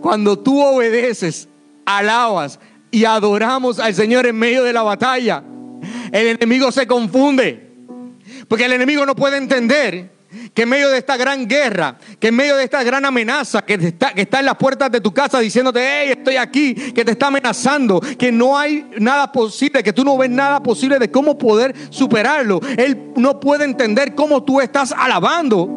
Cuando 0.01 0.39
tú 0.39 0.61
obedeces, 0.61 1.49
alabas 1.85 2.59
y 2.91 3.03
adoramos 3.03 3.79
al 3.79 3.93
Señor 3.93 4.25
en 4.25 4.37
medio 4.37 4.63
de 4.63 4.71
la 4.71 4.83
batalla, 4.83 5.43
el 6.11 6.27
enemigo 6.27 6.71
se 6.71 6.87
confunde. 6.87 7.71
Porque 8.47 8.65
el 8.65 8.73
enemigo 8.73 9.05
no 9.05 9.15
puede 9.15 9.37
entender 9.37 10.16
que 10.53 10.63
en 10.63 10.69
medio 10.69 10.89
de 10.89 10.97
esta 10.97 11.17
gran 11.17 11.47
guerra, 11.47 11.97
que 12.19 12.29
en 12.29 12.35
medio 12.35 12.55
de 12.55 12.63
esta 12.63 12.83
gran 12.83 13.05
amenaza 13.05 13.63
que 13.63 13.75
está, 13.75 14.13
que 14.13 14.21
está 14.21 14.39
en 14.39 14.45
las 14.45 14.57
puertas 14.57 14.91
de 14.91 15.01
tu 15.01 15.13
casa 15.13 15.39
diciéndote, 15.39 15.79
hey, 15.81 16.13
estoy 16.17 16.37
aquí, 16.37 16.73
que 16.73 17.05
te 17.05 17.11
está 17.11 17.27
amenazando, 17.27 17.99
que 17.99 18.31
no 18.31 18.57
hay 18.57 18.89
nada 18.97 19.31
posible, 19.31 19.83
que 19.83 19.93
tú 19.93 20.03
no 20.03 20.17
ves 20.17 20.29
nada 20.29 20.61
posible 20.61 20.99
de 20.99 21.11
cómo 21.11 21.37
poder 21.37 21.75
superarlo. 21.89 22.59
Él 22.77 23.11
no 23.15 23.39
puede 23.39 23.65
entender 23.65 24.15
cómo 24.15 24.43
tú 24.43 24.61
estás 24.61 24.91
alabando, 24.91 25.67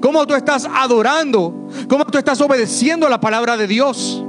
cómo 0.00 0.26
tú 0.26 0.34
estás 0.34 0.68
adorando, 0.72 1.68
cómo 1.88 2.04
tú 2.06 2.18
estás 2.18 2.40
obedeciendo 2.40 3.08
la 3.08 3.20
palabra 3.20 3.56
de 3.56 3.66
Dios. 3.66 4.24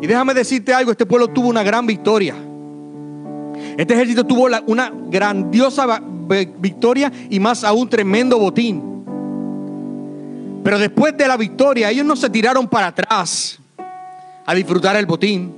Y 0.00 0.06
déjame 0.06 0.34
decirte 0.34 0.74
algo, 0.74 0.90
este 0.90 1.06
pueblo 1.06 1.28
tuvo 1.28 1.48
una 1.48 1.62
gran 1.62 1.86
victoria. 1.86 2.34
Este 3.76 3.94
ejército 3.94 4.24
tuvo 4.24 4.48
una 4.66 4.92
grandiosa 5.08 6.00
victoria 6.58 7.12
y 7.28 7.40
más 7.40 7.64
aún 7.64 7.88
tremendo 7.88 8.38
botín. 8.38 8.82
Pero 10.62 10.78
después 10.78 11.16
de 11.16 11.28
la 11.28 11.36
victoria, 11.36 11.90
ellos 11.90 12.06
no 12.06 12.16
se 12.16 12.30
tiraron 12.30 12.68
para 12.68 12.88
atrás 12.88 13.58
a 14.46 14.54
disfrutar 14.54 14.96
el 14.96 15.06
botín. 15.06 15.52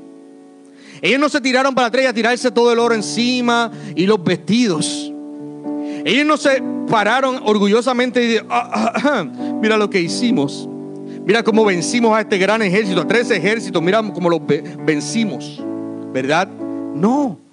Ellos 1.01 1.21
no 1.21 1.29
se 1.29 1.41
tiraron 1.41 1.75
para 1.75 1.89
atrás 1.89 2.07
a 2.07 2.13
tirarse 2.13 2.51
todo 2.51 2.73
el 2.73 2.79
oro 2.79 2.95
encima 2.95 3.71
y 3.95 4.07
los 4.07 4.23
vestidos. 4.23 5.13
Ellos 6.05 6.27
no 6.27 6.37
se 6.37 6.63
pararon 6.89 7.41
orgullosamente 7.45 8.23
y 8.23 8.27
dijeron, 8.29 8.49
ah, 8.51 8.71
ah, 8.73 8.93
ah, 9.05 9.25
mira 9.61 9.77
lo 9.77 9.91
que 9.91 10.01
hicimos. 10.01 10.69
Mira 11.25 11.43
cómo 11.43 11.65
vencimos 11.65 12.17
a 12.17 12.21
este 12.21 12.39
gran 12.39 12.63
ejército, 12.63 13.01
a 13.01 13.07
tres 13.07 13.31
ejércitos, 13.31 13.83
mira 13.83 14.01
cómo 14.13 14.31
los 14.31 14.41
vencimos. 14.85 15.63
¿Verdad? 16.13 16.49
No. 16.49 17.46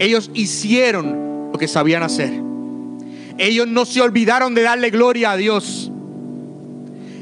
Ellos 0.00 0.30
hicieron 0.32 1.50
lo 1.52 1.58
que 1.58 1.68
sabían 1.68 2.02
hacer. 2.02 2.32
Ellos 3.36 3.68
no 3.68 3.84
se 3.84 4.00
olvidaron 4.00 4.54
de 4.54 4.62
darle 4.62 4.88
gloria 4.88 5.32
a 5.32 5.36
Dios. 5.36 5.92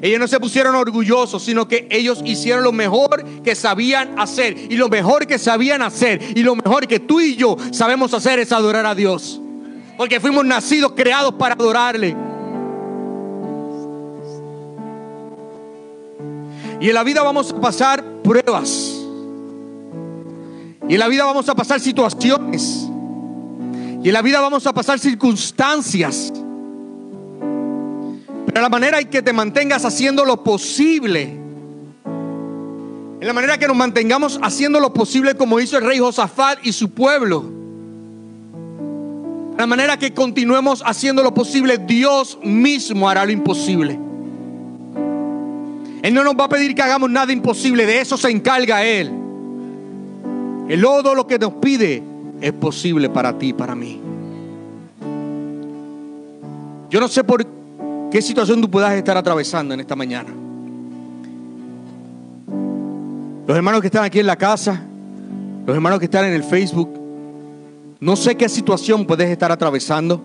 Ellos 0.00 0.20
no 0.20 0.28
se 0.28 0.38
pusieron 0.38 0.76
orgullosos, 0.76 1.42
sino 1.42 1.66
que 1.66 1.88
ellos 1.90 2.22
hicieron 2.24 2.62
lo 2.62 2.70
mejor 2.70 3.24
que 3.42 3.56
sabían 3.56 4.16
hacer. 4.16 4.56
Y 4.70 4.76
lo 4.76 4.88
mejor 4.88 5.26
que 5.26 5.40
sabían 5.40 5.82
hacer 5.82 6.20
y 6.36 6.44
lo 6.44 6.54
mejor 6.54 6.86
que 6.86 7.00
tú 7.00 7.20
y 7.20 7.34
yo 7.34 7.56
sabemos 7.72 8.14
hacer 8.14 8.38
es 8.38 8.52
adorar 8.52 8.86
a 8.86 8.94
Dios. 8.94 9.40
Porque 9.96 10.20
fuimos 10.20 10.44
nacidos, 10.44 10.92
creados 10.92 11.34
para 11.34 11.54
adorarle. 11.54 12.16
Y 16.80 16.88
en 16.88 16.94
la 16.94 17.02
vida 17.02 17.24
vamos 17.24 17.50
a 17.50 17.60
pasar 17.60 18.04
pruebas. 18.22 18.97
Y 20.88 20.94
en 20.94 21.00
la 21.00 21.08
vida 21.08 21.24
vamos 21.26 21.48
a 21.48 21.54
pasar 21.54 21.80
situaciones. 21.80 22.88
Y 24.02 24.08
en 24.08 24.12
la 24.12 24.22
vida 24.22 24.40
vamos 24.40 24.66
a 24.66 24.72
pasar 24.72 24.98
circunstancias. 24.98 26.32
Pero 28.46 28.62
la 28.62 28.70
manera 28.70 28.98
en 28.98 29.08
que 29.08 29.20
te 29.20 29.34
mantengas 29.34 29.84
haciendo 29.84 30.24
lo 30.24 30.42
posible. 30.42 31.22
En 33.20 33.26
la 33.26 33.32
manera 33.34 33.58
que 33.58 33.68
nos 33.68 33.76
mantengamos 33.76 34.40
haciendo 34.42 34.80
lo 34.80 34.94
posible 34.94 35.34
como 35.34 35.60
hizo 35.60 35.76
el 35.76 35.84
rey 35.84 35.98
Josafat 35.98 36.60
y 36.62 36.72
su 36.72 36.90
pueblo. 36.90 37.44
La 39.58 39.66
manera 39.66 39.98
que 39.98 40.14
continuemos 40.14 40.82
haciendo 40.86 41.22
lo 41.22 41.34
posible, 41.34 41.78
Dios 41.78 42.38
mismo 42.42 43.10
hará 43.10 43.26
lo 43.26 43.32
imposible. 43.32 43.98
Él 46.00 46.14
no 46.14 46.24
nos 46.24 46.34
va 46.34 46.44
a 46.44 46.48
pedir 46.48 46.74
que 46.74 46.80
hagamos 46.80 47.10
nada 47.10 47.32
imposible, 47.32 47.84
de 47.84 48.00
eso 48.00 48.16
se 48.16 48.30
encarga 48.30 48.84
Él. 48.84 49.27
El 50.68 50.80
lodo 50.80 51.14
lo 51.14 51.26
que 51.26 51.38
nos 51.38 51.54
pide 51.54 52.02
es 52.40 52.52
posible 52.52 53.08
para 53.08 53.38
ti 53.38 53.48
y 53.48 53.52
para 53.54 53.74
mí. 53.74 54.00
Yo 56.90 57.00
no 57.00 57.08
sé 57.08 57.24
por 57.24 57.46
qué 58.10 58.20
situación 58.20 58.60
tú 58.60 58.70
puedas 58.70 58.92
estar 58.92 59.16
atravesando 59.16 59.72
en 59.72 59.80
esta 59.80 59.96
mañana. 59.96 60.30
Los 63.46 63.56
hermanos 63.56 63.80
que 63.80 63.86
están 63.86 64.04
aquí 64.04 64.20
en 64.20 64.26
la 64.26 64.36
casa, 64.36 64.82
los 65.66 65.74
hermanos 65.74 65.98
que 65.98 66.04
están 66.04 66.26
en 66.26 66.34
el 66.34 66.44
Facebook, 66.44 66.90
no 68.00 68.14
sé 68.14 68.36
qué 68.36 68.48
situación 68.48 69.06
puedes 69.06 69.30
estar 69.30 69.50
atravesando. 69.50 70.22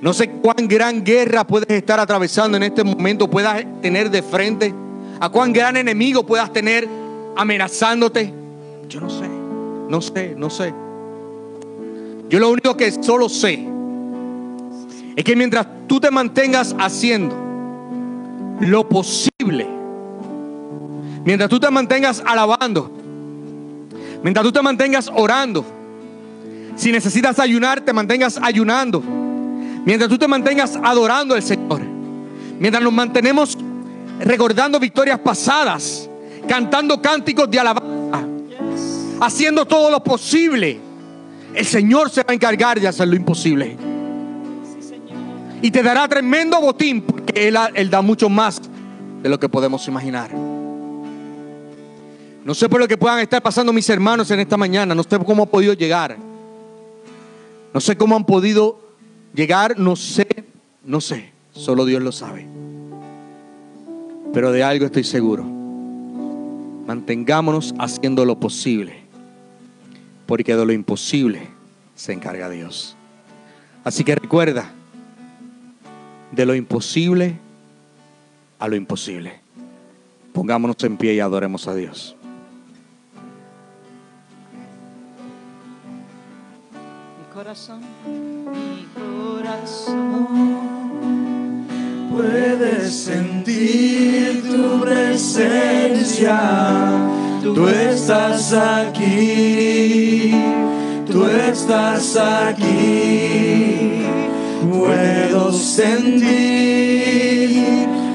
No 0.00 0.12
sé 0.12 0.30
cuán 0.30 0.68
gran 0.68 1.04
guerra 1.04 1.44
puedes 1.46 1.70
estar 1.70 1.98
atravesando 1.98 2.56
en 2.56 2.62
este 2.62 2.82
momento, 2.84 3.28
puedas 3.28 3.64
tener 3.80 4.08
de 4.10 4.22
frente. 4.22 4.72
A 5.20 5.28
cuán 5.28 5.52
gran 5.52 5.76
enemigo 5.76 6.24
puedas 6.24 6.52
tener 6.52 6.88
amenazándote. 7.36 8.41
Yo 8.92 9.00
no 9.00 9.08
sé, 9.08 9.26
no 9.88 10.02
sé, 10.02 10.34
no 10.36 10.50
sé. 10.50 10.74
Yo 12.28 12.38
lo 12.38 12.50
único 12.50 12.76
que 12.76 12.92
solo 12.92 13.26
sé 13.30 13.66
es 15.16 15.24
que 15.24 15.34
mientras 15.34 15.66
tú 15.86 15.98
te 15.98 16.10
mantengas 16.10 16.76
haciendo 16.78 17.34
lo 18.60 18.86
posible, 18.86 19.66
mientras 21.24 21.48
tú 21.48 21.58
te 21.58 21.70
mantengas 21.70 22.22
alabando, 22.26 22.92
mientras 24.22 24.44
tú 24.44 24.52
te 24.52 24.60
mantengas 24.60 25.10
orando, 25.14 25.64
si 26.76 26.92
necesitas 26.92 27.38
ayunar, 27.38 27.80
te 27.80 27.94
mantengas 27.94 28.38
ayunando, 28.42 29.02
mientras 29.86 30.10
tú 30.10 30.18
te 30.18 30.28
mantengas 30.28 30.78
adorando 30.82 31.34
al 31.34 31.42
Señor, 31.42 31.80
mientras 32.58 32.84
nos 32.84 32.92
mantenemos 32.92 33.56
recordando 34.20 34.78
victorias 34.78 35.18
pasadas, 35.18 36.10
cantando 36.46 37.00
cánticos 37.00 37.50
de 37.50 37.58
alabanza 37.58 38.01
haciendo 39.26 39.64
todo 39.64 39.90
lo 39.90 40.02
posible, 40.02 40.80
el 41.54 41.64
Señor 41.64 42.10
se 42.10 42.22
va 42.22 42.30
a 42.30 42.34
encargar 42.34 42.80
de 42.80 42.88
hacer 42.88 43.06
lo 43.06 43.14
imposible. 43.14 43.76
Y 45.62 45.70
te 45.70 45.82
dará 45.82 46.08
tremendo 46.08 46.60
botín 46.60 47.02
porque 47.02 47.48
él, 47.48 47.56
él 47.74 47.88
da 47.88 48.02
mucho 48.02 48.28
más 48.28 48.60
de 49.22 49.28
lo 49.28 49.38
que 49.38 49.48
podemos 49.48 49.86
imaginar. 49.86 50.32
No 52.44 52.54
sé 52.54 52.68
por 52.68 52.80
lo 52.80 52.88
que 52.88 52.98
puedan 52.98 53.20
estar 53.20 53.40
pasando 53.40 53.72
mis 53.72 53.88
hermanos 53.88 54.28
en 54.32 54.40
esta 54.40 54.56
mañana. 54.56 54.92
No 54.92 55.04
sé 55.04 55.16
cómo 55.20 55.44
han 55.44 55.48
podido 55.48 55.74
llegar. 55.74 56.16
No 57.72 57.80
sé 57.80 57.96
cómo 57.96 58.16
han 58.16 58.26
podido 58.26 58.80
llegar. 59.32 59.78
No 59.78 59.94
sé, 59.94 60.26
no 60.84 61.00
sé. 61.00 61.30
Solo 61.52 61.84
Dios 61.84 62.02
lo 62.02 62.10
sabe. 62.10 62.48
Pero 64.32 64.50
de 64.50 64.64
algo 64.64 64.86
estoy 64.86 65.04
seguro. 65.04 65.44
Mantengámonos 66.88 67.72
haciendo 67.78 68.24
lo 68.24 68.40
posible 68.40 69.01
porque 70.32 70.56
de 70.56 70.64
lo 70.64 70.72
imposible 70.72 71.46
se 71.94 72.14
encarga 72.14 72.48
Dios. 72.48 72.96
Así 73.84 74.02
que 74.02 74.14
recuerda, 74.14 74.72
de 76.30 76.46
lo 76.46 76.54
imposible 76.54 77.36
a 78.58 78.66
lo 78.66 78.74
imposible. 78.76 79.40
Pongámonos 80.32 80.82
en 80.84 80.96
pie 80.96 81.12
y 81.12 81.20
adoremos 81.20 81.68
a 81.68 81.74
Dios. 81.74 82.16
Mi 87.18 87.34
corazón, 87.34 87.82
mi 88.06 88.86
corazón 88.94 90.06
puede 92.10 92.88
sentir 92.88 94.42
tu 94.50 94.80
presencia 94.80 96.40
Tú 97.42 97.66
estás 97.66 98.52
aquí, 98.52 100.32
tú 101.10 101.26
estás 101.26 102.16
aquí. 102.16 104.04
Puedo 104.70 105.52
sentir 105.52 106.28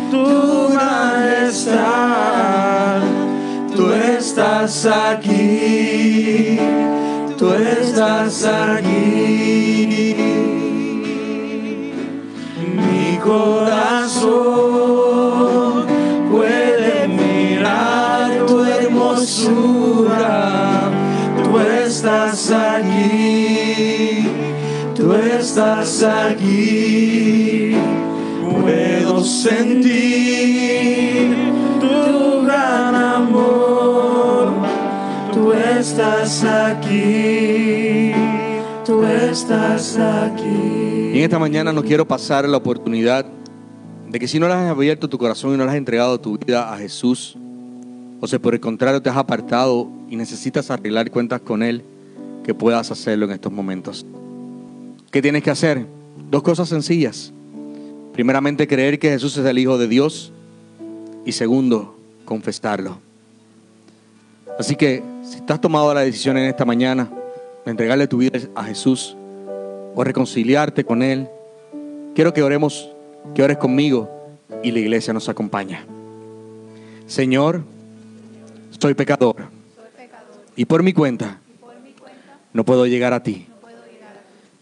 tu 0.09 0.69
majestad. 0.73 1.75
Tú 3.75 3.91
estás 3.91 4.85
aquí, 4.85 6.57
tú 7.37 7.51
estás 7.51 8.45
aquí. 8.45 10.15
Mi 12.77 13.17
corazón 13.17 14.96
estás 25.39 26.03
aquí. 26.03 27.75
Puedo 28.61 29.23
sentir 29.23 30.55
tu 31.79 32.43
gran 32.43 32.95
amor. 32.95 34.53
Tú 35.33 35.53
estás 35.53 36.43
aquí. 36.43 38.11
Tú 38.85 39.03
estás 39.03 39.97
aquí. 39.97 41.11
Y 41.13 41.17
en 41.17 41.23
esta 41.23 41.39
mañana 41.39 41.71
no 41.71 41.83
quiero 41.83 42.07
pasar 42.07 42.47
la 42.47 42.57
oportunidad 42.57 43.25
de 44.09 44.19
que 44.19 44.27
si 44.27 44.39
no 44.39 44.47
le 44.47 44.53
has 44.53 44.69
abierto 44.69 45.09
tu 45.09 45.17
corazón 45.17 45.53
y 45.53 45.57
no 45.57 45.65
le 45.65 45.71
has 45.71 45.77
entregado 45.77 46.19
tu 46.19 46.37
vida 46.37 46.73
a 46.73 46.77
Jesús, 46.77 47.37
o 48.19 48.27
si 48.27 48.37
por 48.39 48.53
el 48.53 48.59
contrario 48.59 49.01
te 49.01 49.09
has 49.09 49.17
apartado 49.17 49.89
y 50.09 50.15
necesitas 50.15 50.71
arreglar 50.71 51.11
cuentas 51.11 51.41
con 51.41 51.61
Él, 51.61 51.83
que 52.43 52.53
puedas 52.53 52.89
hacerlo 52.91 53.25
en 53.25 53.31
estos 53.33 53.51
momentos. 53.51 54.05
¿Qué 55.11 55.21
tienes 55.21 55.43
que 55.43 55.49
hacer? 55.49 55.85
Dos 56.29 56.43
cosas 56.43 56.69
sencillas. 56.69 57.31
Primeramente, 58.13 58.67
creer 58.67 58.99
que 58.99 59.09
Jesús 59.09 59.37
es 59.37 59.45
el 59.45 59.57
Hijo 59.57 59.77
de 59.77 59.87
Dios. 59.87 60.33
Y 61.25 61.31
segundo, 61.31 61.97
confesarlo. 62.25 62.99
Así 64.59 64.75
que, 64.75 65.03
si 65.23 65.37
estás 65.37 65.61
tomado 65.61 65.93
la 65.93 66.01
decisión 66.01 66.37
en 66.37 66.45
esta 66.45 66.65
mañana 66.65 67.09
de 67.63 67.71
entregarle 67.71 68.07
tu 68.07 68.17
vida 68.17 68.39
a 68.55 68.63
Jesús 68.63 69.15
o 69.95 70.03
reconciliarte 70.03 70.83
con 70.83 71.03
Él, 71.03 71.27
quiero 72.15 72.33
que 72.33 72.41
oremos, 72.41 72.89
que 73.35 73.43
ores 73.43 73.57
conmigo 73.57 74.09
y 74.63 74.71
la 74.71 74.79
iglesia 74.79 75.13
nos 75.13 75.29
acompaña. 75.29 75.85
Señor, 77.05 77.63
soy 78.79 78.93
pecador 78.93 79.35
y 80.55 80.65
por 80.65 80.83
mi 80.83 80.93
cuenta 80.93 81.39
no 82.53 82.65
puedo 82.65 82.87
llegar 82.87 83.13
a 83.13 83.21
ti. 83.21 83.47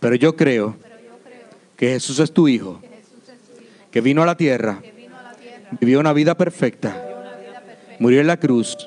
Pero 0.06 0.18
yo 0.18 0.36
creo 0.36 0.76
que 1.76 1.88
Jesús 1.88 2.20
es 2.20 2.32
tu 2.32 2.48
Hijo, 2.48 2.80
que 3.90 4.02
vino 4.02 4.22
a 4.22 4.28
la 4.28 4.38
tierra, 4.38 4.80
vivió 5.82 6.00
una 6.00 6.14
vida 6.14 6.38
perfecta, 6.38 6.96
murió 7.98 8.22
en 8.22 8.28
la 8.28 8.38
cruz 8.38 8.78